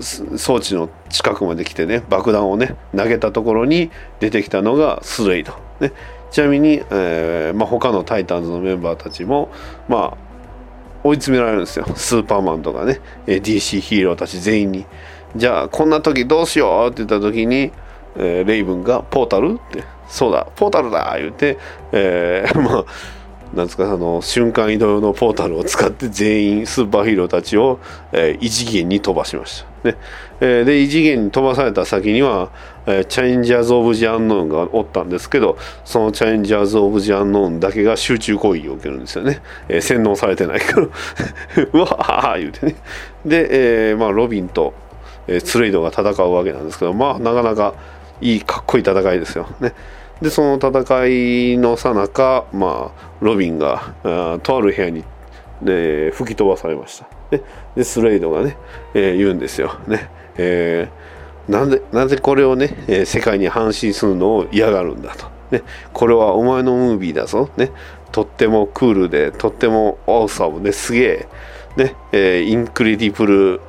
[0.00, 3.90] 装置の近くまで来てね爆弾をね投げたところに
[4.20, 5.92] 出てきたのがスレイド、ね、
[6.30, 9.48] ちなみに、えーまあ、他のタイタンズのメンバーたちも
[9.88, 10.26] まあ
[11.04, 11.86] 追い詰められるんですよ。
[11.94, 14.86] スーパーマンとかね DC ヒーローたち全員に。
[15.36, 17.70] じゃあこんな時どうしようって言った時に、
[18.16, 21.58] えーレイブンが「ポータル?」って「そうだポータルだ!」言って、
[21.92, 22.84] えー まあ
[23.54, 27.78] なんですかあの瞬間移動用のポータルを使って全員スーパーヒーローたちを、
[28.12, 29.96] えー異次元に飛ばしました、ね
[30.40, 32.50] えーで異次元に飛ばされた先には、
[32.86, 40.86] えーチャレンジャーズ・オブ・ジ・アンノーンがおったんですけどそのチャレンジャーズ・オブ・ジ・アンノーンだけが集中攻撃を受けるんですよね、えー洗脳されてないから
[41.72, 42.76] うわー言うてね
[43.24, 44.74] で、えーまあ、ロビンと、
[45.26, 47.74] えースレイドが戦うわけなんですけどまあなかなか
[48.20, 49.74] いいかっこいい戦いですよね
[50.20, 55.04] でその戦いのさなか、まあ、ロビンがあとある部屋に、
[55.60, 57.06] ね、吹き飛ばされました。
[57.30, 57.42] ね、
[57.74, 58.56] でスレイドがね、
[58.94, 59.78] えー、言うんですよ。
[59.86, 60.08] ね
[60.38, 65.26] えー、なんでなぜこれをね、えー、世界に発信するのを嫌がるんだと。
[65.50, 65.62] ね、
[65.92, 67.50] これはお前のムービーだぞ。
[67.58, 67.70] ね、
[68.10, 71.28] とってもクールで、とっても awesome で、すげえ、
[71.76, 73.60] ね、えー、 incredible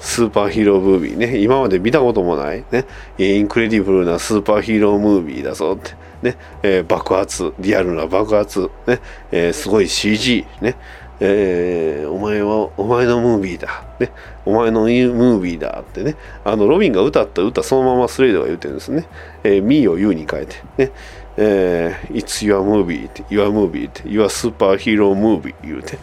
[0.00, 2.84] superhero movie ね、今まで見たこともない、ね、
[3.18, 10.76] incredible な superhero movie だぞって、ね、えー、爆発、リアルな爆発、ね、えー、すごい CG、ね、
[11.20, 14.12] えー、お前は、お前のムービーだ、ね、
[14.44, 19.06] お前のムービーだってね、あの、ロビンが歌った歌そのままスレイドが言ってるんですね、
[19.42, 20.92] えー、me を you に変えて、ね、
[21.38, 25.98] えー、It's your movie って、your movie って、your super hero movie 言うて、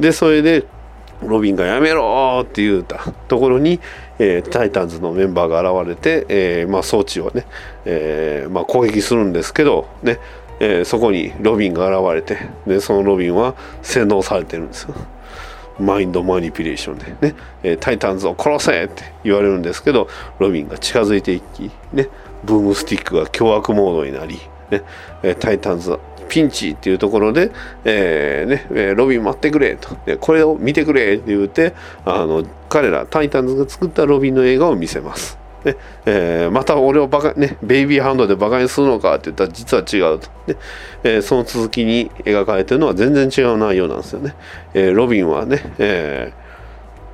[0.00, 0.64] で、それで、
[1.22, 2.98] ロビンがやめろって言うた
[3.28, 3.80] ところに、
[4.18, 7.46] えー、タイタンズのメンバーが現れて、えーまあ、装置をね、
[7.84, 10.18] えーまあ、攻撃するんですけど、ね
[10.60, 14.94] えー、そこにロビンが現れてでそのロビンは洗脳されてるんですよ。
[15.78, 20.08] マインドマニピュレーションでね、えー、タイタンズを殺せって言われるんですけど
[20.38, 22.08] ロビンが近づいていき、ね、
[22.44, 24.36] ブームスティックが凶悪モードになり、
[24.70, 24.82] ね
[25.22, 25.98] えー、タイタンズ
[26.28, 27.50] ピンチっていうところで、
[27.84, 31.74] えーね、ロビン待ってくれと、でこれを見てくれって言うて
[32.04, 35.38] あの彼らタイタンズが作ったロビンの映画を見せます。
[35.64, 40.56] ねえー、また俺をバカ、ね、ベイビーハンドでバカにするのかって言ったら実は違うと、ね
[41.02, 44.36] えー、その続きに描かれてるのは全然違う内容なんですよね。
[44.74, 46.32] えー、ロビンはね、え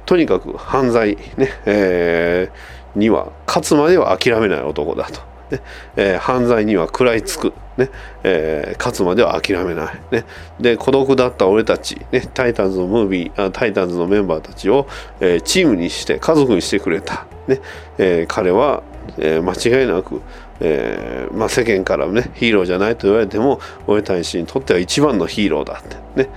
[0.05, 5.21] ー、とにかく犯罪ね、えー、には勝つまでは諦めない男だと。
[5.51, 5.63] ね
[5.97, 7.91] えー、犯罪には食らいつく、ね
[8.23, 10.25] えー、勝つまでは諦めない、ね、
[10.61, 14.87] で孤独だった俺たち、ね、タイタンズのムービーあタイタンズのメンバーたちを、
[15.21, 17.61] えー、チームにして家族にしてくれた、ね。
[17.99, 18.83] えー、彼は、
[19.19, 20.21] え、間違いなく、
[20.61, 26.31] えまあ、世間からねヒーローじゃないと言われても俺たちにとっては一番のヒーローだってね、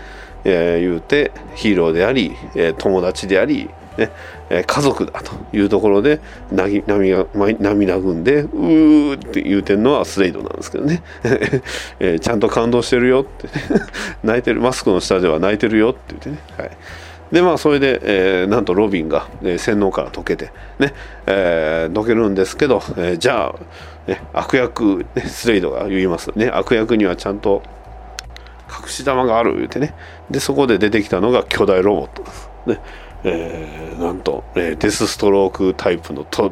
[0.43, 4.11] えー、言うてヒーローであり、え、友達でありね
[4.49, 6.19] え、家族だというところで
[6.51, 11.01] 涙涙ぐんでうーって言うてるのはスレイドなんですけどね、
[11.99, 13.47] えー、ちゃんと感動してるよって。
[14.23, 16.71] 泣いてるマスクの下では泣いてるよって言ってね、はい、
[17.31, 20.93] でまあそれで、えー、なんとロビンが、えー、洗脳から解けてね、
[21.27, 26.49] えー、解けるんですけど、えー、じゃあ、ね、悪役、ね、スレイドが言いますね。
[26.49, 27.63] 悪役にはちゃんと
[28.69, 29.93] 隠し玉がある言うてね。
[30.29, 32.79] でそこで出てきたのが巨大ロボットです、ね。
[33.27, 36.51] えー、なんと、えー、デスストロークタイプのと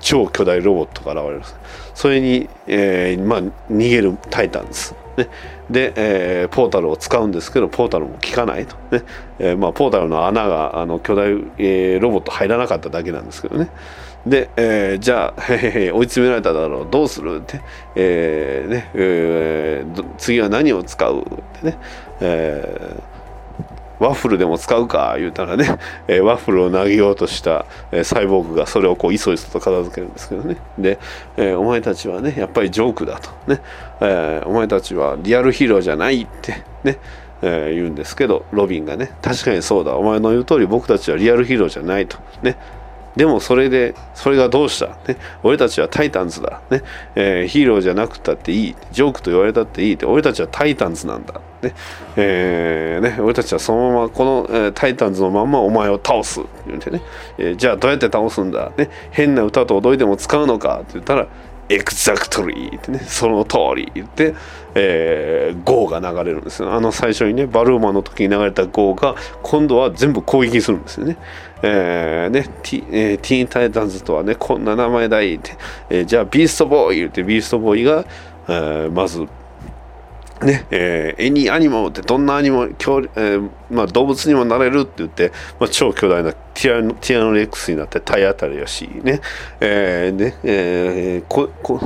[0.00, 1.56] 超巨大ロボットが現れます。
[1.94, 3.42] それに、えーまあ、
[3.72, 4.94] 逃げるタイタンです。
[5.16, 5.28] ね、
[5.70, 9.02] で、えー、ポータルを使うんですけどポータルも効かないと、ね。
[9.38, 13.70] えーまあ、ポータルの穴があの巨大、えー、ロボット入らなかっただけなんですけどね。
[14.26, 17.36] で、え、じゃあ、 へへ追い詰められただろうどうする？
[17.36, 17.62] って、
[17.96, 18.90] えね。
[18.92, 19.84] え、
[20.18, 21.20] 次は何を使う？
[21.20, 21.24] っ
[21.60, 21.78] てね、
[22.20, 23.19] えー
[24.00, 25.78] ワッフルでも使うか言うたらね、
[26.08, 30.56] えー、ワッフルを投げようとした、えー、サイボーグがそれをこういそいそと片付けるんですけどね。
[30.78, 30.98] で、
[31.36, 33.30] えー、お前たちはねやっぱりジョークだと。
[33.46, 33.60] ね、
[34.00, 36.98] えお前たちはリアルヒーローじゃないってね。
[37.42, 39.96] え言うんですけどロビンがね確かにそうだ。
[39.96, 42.18] お前の言う通り僕たちはリアルヒーローじゃないと。
[42.42, 42.56] ね。
[43.16, 46.82] でもそれでそれがどうした、ね、俺たちはタイタンズだ、ね。
[47.16, 48.76] えー、ヒーローじゃなくたっていい。
[48.92, 51.74] ジョークと言われたっていい俺たちはタイタンズなんだ、ね
[52.16, 57.02] えー、ね、俺たちはそのままこの、えー、タイタンズのまんまお前を倒すって言ってね、
[57.38, 61.26] えー、じゃあどうやって倒すんだ、ね、変な歌と踊りでも使うのかって言ったら
[61.70, 64.34] エクザクトリーってね、その通り言って、
[64.74, 66.72] えー、ゴーが流れるんですよ。
[66.72, 71.16] あの最初にね、バルーマの時に流れたゴーが、今度は全部攻撃するんですよね。
[71.62, 75.52] えー、ね、ティえー、ティーンタイタンズとはね、こんな名前だいって、
[75.90, 78.04] えー、じゃあビーストボーイ言って、ビーストボーイが、
[78.48, 79.28] えー、まず、
[80.44, 80.66] ね。
[80.70, 89.20] えー、エニアニモってどんなアニモ、えーまあ、動物にもなれるって言って、まあ、超巨大なティアノティアノレックスになって体当たりやしね,、
[89.60, 90.38] えーね。
[90.44, 91.80] えーここ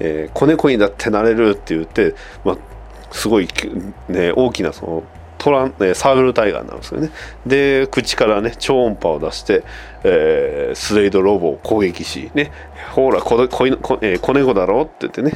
[0.00, 2.56] えー、子猫にだってなれるって言って、まあ、
[3.10, 3.48] すごい、
[4.08, 5.02] ね、大きなその
[5.36, 7.10] トラン、サーベルタイガーなんですよね。
[7.44, 9.62] で口からね超音波を出して、
[10.02, 12.50] えー、スレイドロボを攻撃しね。
[12.92, 15.32] ほら子子子,、えー、子猫だろって言ってね、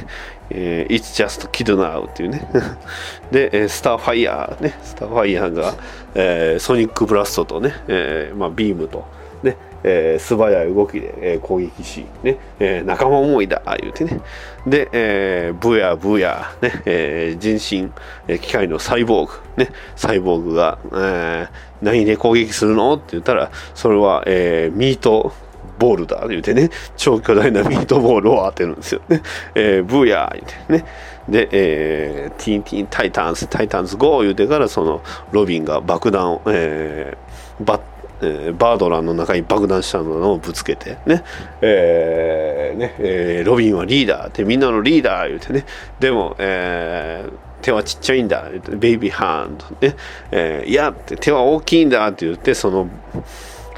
[0.49, 2.47] えー、It's just kid now っていうね。
[3.31, 4.77] で、えー、スターファイヤーね。
[4.83, 5.73] スターファイヤーが、
[6.15, 9.05] えー、ソニックブラストとね、えーまあ、ビームと
[9.43, 14.19] ねえー、素早い動きで、えー、攻撃し、ねえー、仲間思いだ言うてね。
[14.67, 17.53] で、えー、ブヤブヤ、ねえー、人
[17.85, 17.91] 身、
[18.27, 21.49] えー、機械のサイボーグ、ね、サイボーグが、えー、
[21.81, 22.95] 何で攻撃するの？
[22.95, 25.31] って言ったらそれは、えー、ミート
[25.79, 26.69] ボールだ言うてね。
[26.97, 29.21] 超巨大なミートボールを当てるんですよね、
[29.55, 30.85] えー、ブーヤー言うてね。
[31.29, 35.01] で、えー、ティンティンタイタンズタイタンズゴー言うてからその
[35.31, 37.81] ロビンが爆弾を、えー、バッ
[38.21, 41.23] えー、バードランの中に爆弾したのをぶつけてね,、
[41.61, 45.65] えーねえー、ロビンはリーダーってみんなのリーダー言うてね。
[45.99, 49.95] でも、えー、手はちっちゃいんだベイビーハンドね、
[50.31, 52.89] えー、いや手は大きいんだって言ってその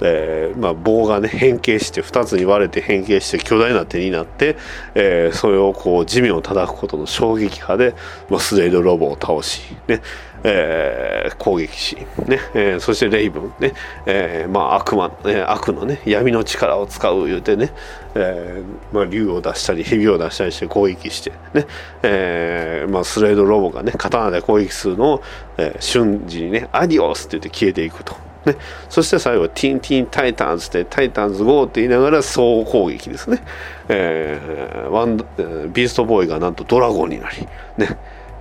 [0.02, 4.58] えーまあ、棒がね変形して2つに割れて変形して巨大な手になって、
[4.96, 7.96] えー、それをこう地面を叩くことの衝撃波で、
[8.30, 10.02] まあ、スレイドロボを倒し、ね
[10.44, 11.96] えー、攻撃し、
[12.28, 13.74] ねえー、そしてレイブン、ね
[14.06, 17.72] えーまあ、悪魔、え、悪の、ね、闇の力を使う言うてね、
[18.16, 21.68] えーまあ、竜を出したり蛇を出したりして攻撃してね、
[22.02, 25.24] えーまあ、スレイドロボがね刀で攻撃するのを、
[25.58, 28.31] えー、瞬時にね「アディオス」って言って消えていくと。
[28.46, 28.56] ね、
[28.90, 33.44] そして最後ティンティンタイタンズでタイタンズ GO って言いながら総攻撃ですね、
[33.88, 37.48] えー、ワンビーストボーイがなんとドラゴンになり、
[37.78, 37.98] ね、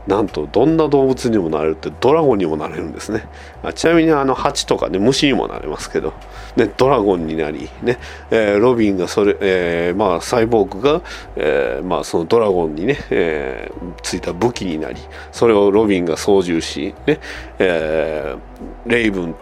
[0.06, 3.28] なんとどんな動物にもなれるってドラゴンにもなれるんですね。
[3.62, 6.14] あちなみにあの蜂とかね虫にもなれますけど、
[6.56, 7.98] ね、ドラゴンになり、ね。
[8.31, 11.02] えー、ロビンがそれ、えー、まあサイボーグが、
[11.36, 15.01] えー、まあそのドラゴンにね、えー、ついた武器になり
[15.32, 17.20] それをロビンが操縦し、ね
[17.59, 19.35] えー、レイブン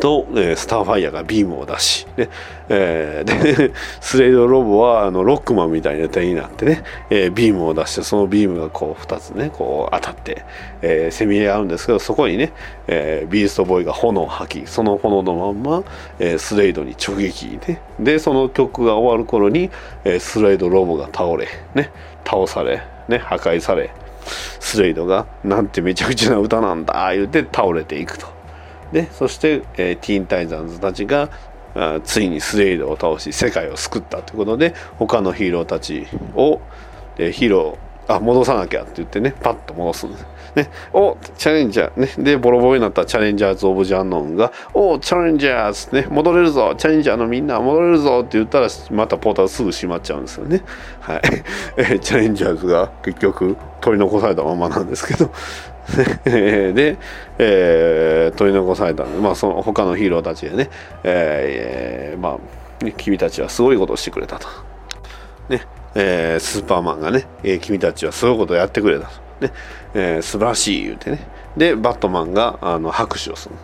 [0.00, 2.28] と、えー、スターファイヤーがビームを出し、ね
[2.68, 10.44] えー、で スレイドロボはあのロックマンみたいな手になってね、えー、ビームを出してそのビームがこう2つねこう当たって、
[10.82, 12.52] えー、攻め合うんですけどそこにね、
[12.86, 15.84] えー、ビーストボーイが炎を吐きその炎のまんま、
[16.18, 19.70] えー、スレイドに直撃ねでその曲が終わる頃に、
[20.04, 21.90] えー、スレイドロボが倒れね
[22.24, 23.90] 倒されね破壊され
[24.60, 28.26] スレイドがなんてめちゃくちゃな歌なんだ言うて倒れていくと。
[28.94, 31.28] でそして、えー、ティーンタイザンズたちが
[31.74, 36.06] あついにスレイドを倒し世界を救ったということで他のヒーローたち
[36.36, 36.60] を、
[37.18, 40.26] えー、ヒーローあ戻さなきゃって言ってねパッと戻すんです。
[40.54, 50.62] ね、おチャレンジャー、ね、でボロボロになったチャレンジャーズ・オブ・ジャンノンが「おチャレンジャーズ、ね、戻れるぞチャレンジャーのみんな戻れるぞ」って言ったらまたポーターすぐ閉まっちゃうんですよね。
[51.00, 51.22] はい
[51.76, 55.30] えチャレンジャーズが結局取り残されたままなんですけど
[56.24, 56.96] で、
[57.38, 60.70] えー、取り残されたんで、まあ、その他のヒーローたちでね、
[61.02, 64.48] えー、まあ、君たちはすごいことをしてくれたと。
[65.48, 65.62] ね、
[65.94, 69.46] えー、スーパーマンがね、えー、君たちはすごいことをやってくれたと。
[69.46, 69.52] ね、
[69.94, 71.20] えー、素晴らしい言うてね。
[71.56, 73.54] で、バットマンがあの拍手をする。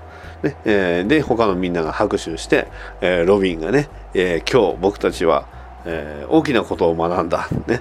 [0.43, 2.69] ねえー、で、他のみんなが拍手して、
[3.01, 5.47] えー、ロビンがね、えー、今日僕たちは、
[5.85, 7.49] えー、大きなことを学んだ。
[7.67, 7.81] ね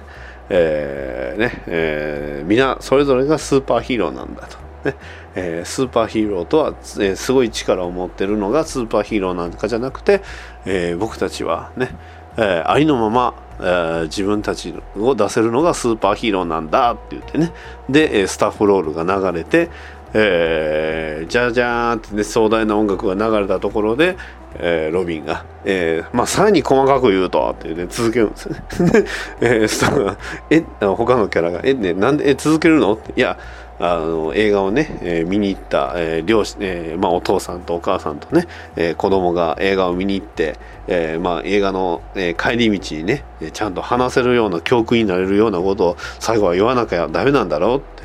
[0.50, 4.58] えーねえー、皆それぞれがスーパーヒーローなんだと。
[4.84, 4.96] ね
[5.34, 10.22] えー、スーパーヒーローとは、えー、すごい力を持ってるのがスーパーヒーローなんかじゃなくて、
[10.64, 11.90] えー、僕たちはね、
[12.36, 17.52] えー、ありのまま、えー、自分たちを出せるのがスーパーヒーローなんだって言ってね
[17.88, 19.68] でスタッフロールが流れて、
[20.14, 24.16] えー、じゃじゃーんってね壮大な音楽が流れたところで、
[24.54, 28.64] えー、ロビンが、えー、まあ、さらに細かく言うと、って、ね、続けるんですよね。
[29.40, 30.16] えー、スターが、
[30.50, 32.94] え、他のキャラが、え、ね、なんで、え、続けるの？
[32.94, 33.38] って、いや、
[33.82, 38.46] あの映画をね、えー、見に行った、えー両親えーまあ、お父さんとお母さんとね、
[38.76, 43.24] えー、子供が映画を見に行って、えーまあ、映画の、えー、帰り道にね
[43.54, 47.99] ちゃんと話せるような教訓になれるようなことを最後は言わなきゃダメなんだろうって、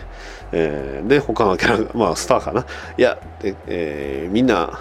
[0.51, 2.65] えー、で他のキャラ、まあ、スターかな。
[2.97, 4.80] いやで、えー、みんな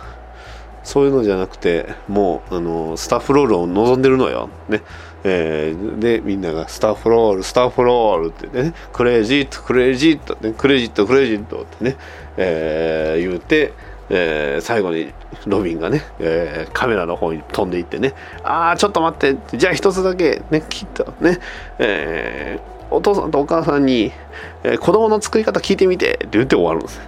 [0.82, 4.50] そういうのじゃなくてもうあのスタッフロールを望んでるのよ。
[4.68, 4.82] ね。
[5.24, 11.96] えー、でみんながスタッフロールスタッフロールってねクレジットクレジット、ね、クレジットクレジットってね、
[12.36, 13.72] えー、言うて、
[14.10, 15.14] えー、最後に
[15.46, 18.12] ロビンがね、えー、カメラの方に飛んでいってね
[18.42, 21.38] ああちょっと待ってじゃあ一つだけねきっとね、
[21.78, 24.12] えーお父さんとお母さんに、
[24.62, 27.00] えー、子供の作り方聞いてみてって言って終わるんです。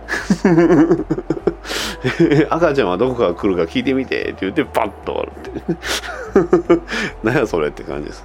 [2.50, 6.80] 赤ちゃんはどこから来るか聞いてみてって言ってパッと終わるって。
[7.22, 8.24] 何やそれって感じです。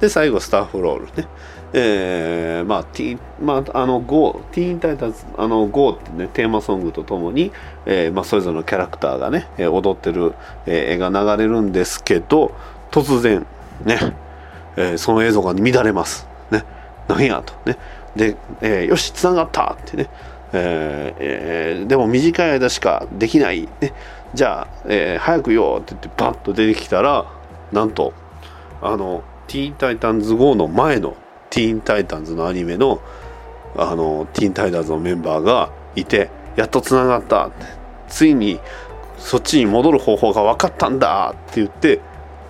[0.00, 1.28] で最後スタッフロールね。
[1.72, 7.52] えー、まあ、ティまあ、あの、GO、ティーンタイタンズ、あの、GO ってね、テーマソングとともに、
[7.86, 10.34] えー、まあ、それぞれのキャラクターがね、え、踊ってる、
[10.66, 12.52] えー、絵が流れるんですけど、
[12.90, 13.46] 突然、
[13.84, 14.16] ね、
[14.76, 16.29] えー、その映像が乱れます。
[17.10, 17.76] なんやとね。
[18.16, 20.10] で、えー、よしつながったってね、
[20.52, 23.92] えー、でも短い間しかできない、ね、
[24.34, 27.26] じゃあ、えー、早くよって言ってバッと出てきたら
[27.72, 28.12] なんと
[28.82, 31.16] あのティーンタイタンズ GO の前の
[31.50, 33.00] ティーンタイタンズのアニメの
[33.76, 37.50] あのティーンタイタンズのメンバーがいてやっとつながった
[38.08, 38.58] ついに
[39.18, 42.00] そっちに戻る方法が分かったんだって言って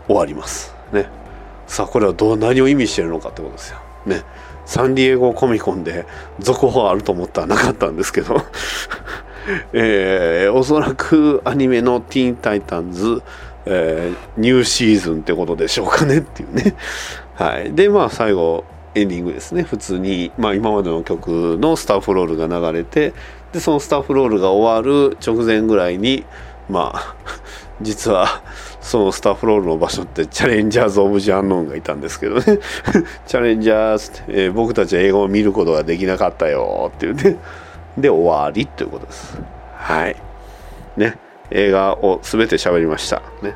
[0.06, 0.74] 終わります。
[0.92, 1.06] ね。
[1.66, 3.78] さあこれはどう何を意味してるのかってことですよ。
[4.06, 4.22] ね。
[4.70, 6.06] サンディエゴコミコンで
[6.38, 8.40] 続報あると思ったらなかったんですけど。
[9.72, 13.20] えー、おそらくアニメの「ティーン・タイタンズ」
[13.66, 16.76] えー、ニューシーズンってことでしょうかねっていうね。
[17.34, 17.72] はい。
[17.72, 18.62] でまあ最後
[18.94, 19.64] エンディングですね。
[19.64, 23.12] 普通に、まあ、今までの曲のスタッフロールが流れて
[23.52, 26.24] でそのスタッフロールが終わる直前ぐらいに
[26.68, 27.16] まあ
[27.82, 28.42] 実は
[28.80, 32.42] そのスタッフロールの場所ってチャレンジャーズ・オブ・ジ・アンノーンがいたんですけどね。
[33.26, 37.36] チャレンジャーズって、えー、僕たちは映画を見ることができなかったよって言って。
[37.98, 39.38] で終わりということです。
[39.76, 40.16] はい。
[40.96, 41.18] ね。
[41.50, 43.22] 映画を全て喋りました。
[43.42, 43.54] ね、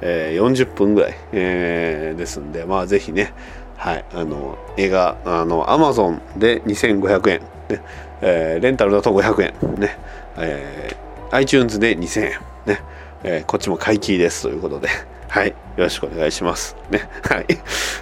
[0.00, 3.32] えー、40分ぐらい、えー、ですんでまあぜひね。
[3.76, 4.04] はい。
[4.14, 7.40] あの映画あのアマゾンで2500円。
[7.68, 7.80] ね、
[8.22, 9.80] えー、レンタルだと500円。
[9.80, 9.98] ね、
[10.38, 12.30] えー、iTunes で2000円。
[12.66, 12.80] ね。
[13.24, 14.88] えー、こっちも買い切りですということで、
[15.28, 16.76] はい、よろしくお願いします。
[16.90, 17.46] ね、 はい。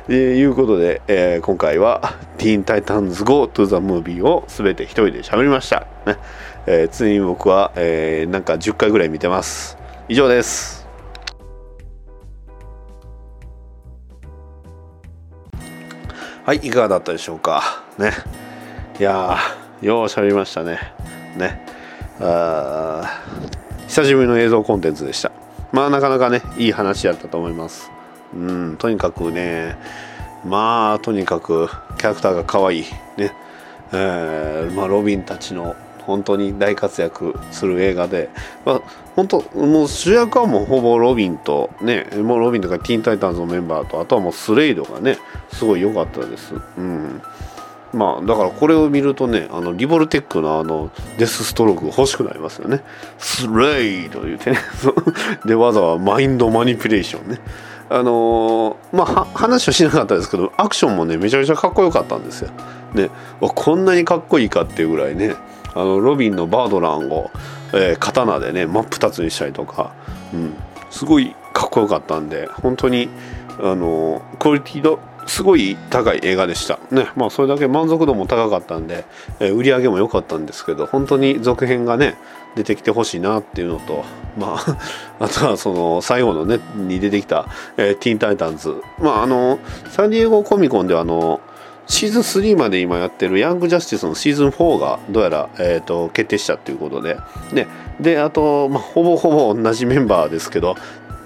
[0.06, 5.86] ということで、えー、今回は、ティーンタイタンズ Go to the Movie をすべて一人で喋りました。
[6.06, 6.16] ね、
[6.66, 9.78] えー、ついに僕は、えー、なんか10回ぐらい見てます。
[10.08, 10.82] 以上です。
[16.44, 17.84] はい、いかがだったでしょうか。
[17.96, 18.10] ね。
[18.98, 19.38] いや、
[19.80, 20.80] よう喋りましたね。
[21.36, 21.64] ね。
[22.20, 23.20] あ
[23.92, 25.30] 久しぶりの映像コンテンツでした。
[25.70, 27.90] まあなかなかねいい話やったと思います。
[28.34, 29.76] うんとにかくね
[30.46, 32.82] まあとにかくキャラクターが可愛い
[33.18, 33.34] ね。
[33.92, 38.30] えー、まあロビンたちの本当に大活躍する映画で、
[38.64, 38.80] まあ、
[39.14, 45.18] 本当もう主役はもうほぼロビンとねもうロビンとかティーンタイタンズのメンバーとあとはもうスレイドがね
[45.52, 46.54] すごい良かったです。
[46.78, 47.20] うん。
[47.92, 52.82] まあだからこれを見るとねあのリボルテックのあのデスストローク欲しくなりますよね。
[53.18, 54.58] スレイと言うてね。
[55.44, 57.40] でわざわざマインドマニピュレーションね。
[57.90, 62.50] あのー、まあ話はしなかったですけどアクションもねめちゃめちゃかっこよかったんですよ。
[62.94, 63.10] ね。
[63.40, 65.34] こんなにかっこいいかっていうぐらいね
[65.74, 67.30] あのロビンのバードランを、
[67.74, 69.92] えー、刀でね真っ二つにしたりとか、
[70.32, 70.54] うん、
[70.90, 73.08] すごいかっこよかったんで本当に
[73.60, 76.78] あのクオリティのすごい高い映画でした。
[76.90, 79.04] ねまあそれだけ満足度も高かったんで、
[79.40, 82.16] えー、売り上げも良かったんですけど本当に続編がね
[82.54, 84.04] 出てきてほしいなっていうのと
[84.36, 84.78] まあ
[85.24, 87.46] あとはその最後のねに出てきた、
[87.76, 89.58] えー、ティーンタイタンズまああの
[89.90, 91.40] サンディエゴコミコンではあの
[91.86, 97.18] シーズン3まで今やってるヤングジャスティスのシーズン4がどうやら、えーと、決定したということで、
[97.52, 97.66] ね、
[98.00, 100.76] であと、まあ、ほぼほぼ同じメンバーですけど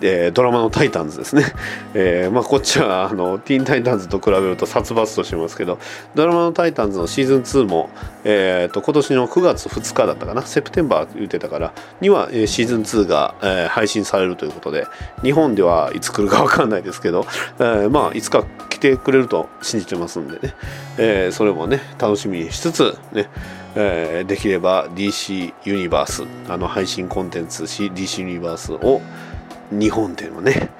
[0.00, 1.44] えー、ドラマの「タイタンズ」ですね、
[1.94, 5.78] えー、まあ、こっちはあのティーンタイタンズと比べると殺伐としてますけど
[6.14, 7.90] ドラマの「タイタンズ」のシーズン2も、
[8.24, 10.42] えーと、今年の9月2日だったかな？
[10.42, 14.86] セプテンバー言ってたからには、えー、シーズン2が、え、配信されるということで
[15.22, 17.26] 日本ではいつ来るか分かんないですけど、
[17.58, 20.54] え、まあいつか来てくれると信じてますんでね、
[20.98, 23.28] え、それもね楽しみにしつつね
[23.76, 29.02] え、できれば DC ユニバースあの配信コンテンツ DC ユニバースを、
[29.70, 30.70] 日本でもね、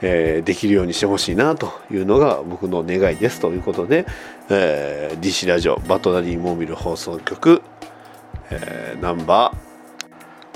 [0.00, 4.06] えー、できるようにしてほしいなというのが僕の願いですということで、
[4.48, 7.62] えー、DC ラジオバトダディモービル放送局、
[8.50, 9.52] えー、ナンバ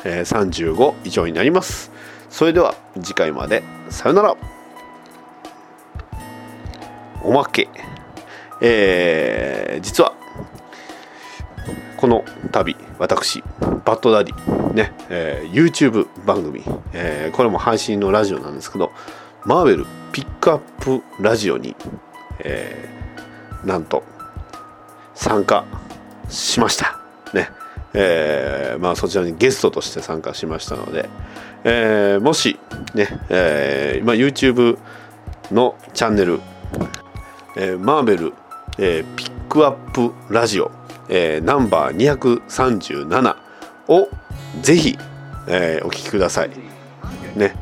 [0.04, 1.90] ー、えー、35以上になります。
[2.30, 4.36] それでは次回までさよなら。
[7.24, 7.68] おまけ。
[8.60, 10.14] えー、実は
[12.02, 13.44] この度私
[13.84, 18.90] バッドダディね、えー、YouTube 番組、えー、これも配信のラジオなんですけど
[19.44, 21.76] マーベルピックアップラジオに、
[22.40, 24.02] えー、なんと
[25.14, 25.64] 参加
[26.28, 26.98] しました。
[27.34, 27.50] ね
[27.94, 31.08] えー、まあそちらにゲストとして参加しましたので、
[31.62, 32.58] えー、もし
[32.94, 34.76] ね、えー、今 YouTube
[35.52, 36.40] のチャンネル、
[37.56, 38.32] えー、マーベル、
[38.78, 43.36] えー、ピックアップラジオえー、ナンバー237
[43.88, 44.08] を
[44.60, 44.98] ぜひ、
[45.46, 46.50] えー、お聞きください。
[47.36, 47.54] ね。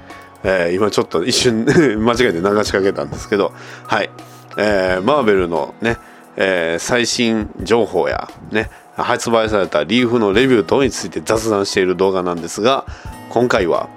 [0.43, 1.65] えー、今ちょっと一瞬
[2.03, 3.53] 間違えて流しかけたんですけど、
[3.87, 4.11] はい。
[4.57, 5.97] えー、マーベルのね、
[6.37, 12.85] えー、最新情報や、ね、発売されたリーフのレビュー等について雑談している動画なんですが、
[13.29, 13.89] 今回は、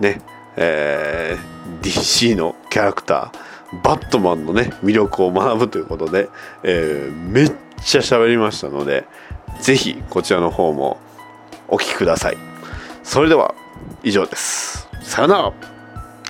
[0.00, 0.20] ね、
[0.56, 6.28] えー、DC のキャラクター、バットマンのね、魅力を学ぶということで、
[6.62, 9.04] えー、めっちゃちゃ喋りましたので
[9.60, 10.98] ぜひこちらの方も
[11.68, 12.36] お聴きください。
[13.02, 13.54] それでは
[14.02, 14.88] 以上です。
[15.02, 15.71] さよなら。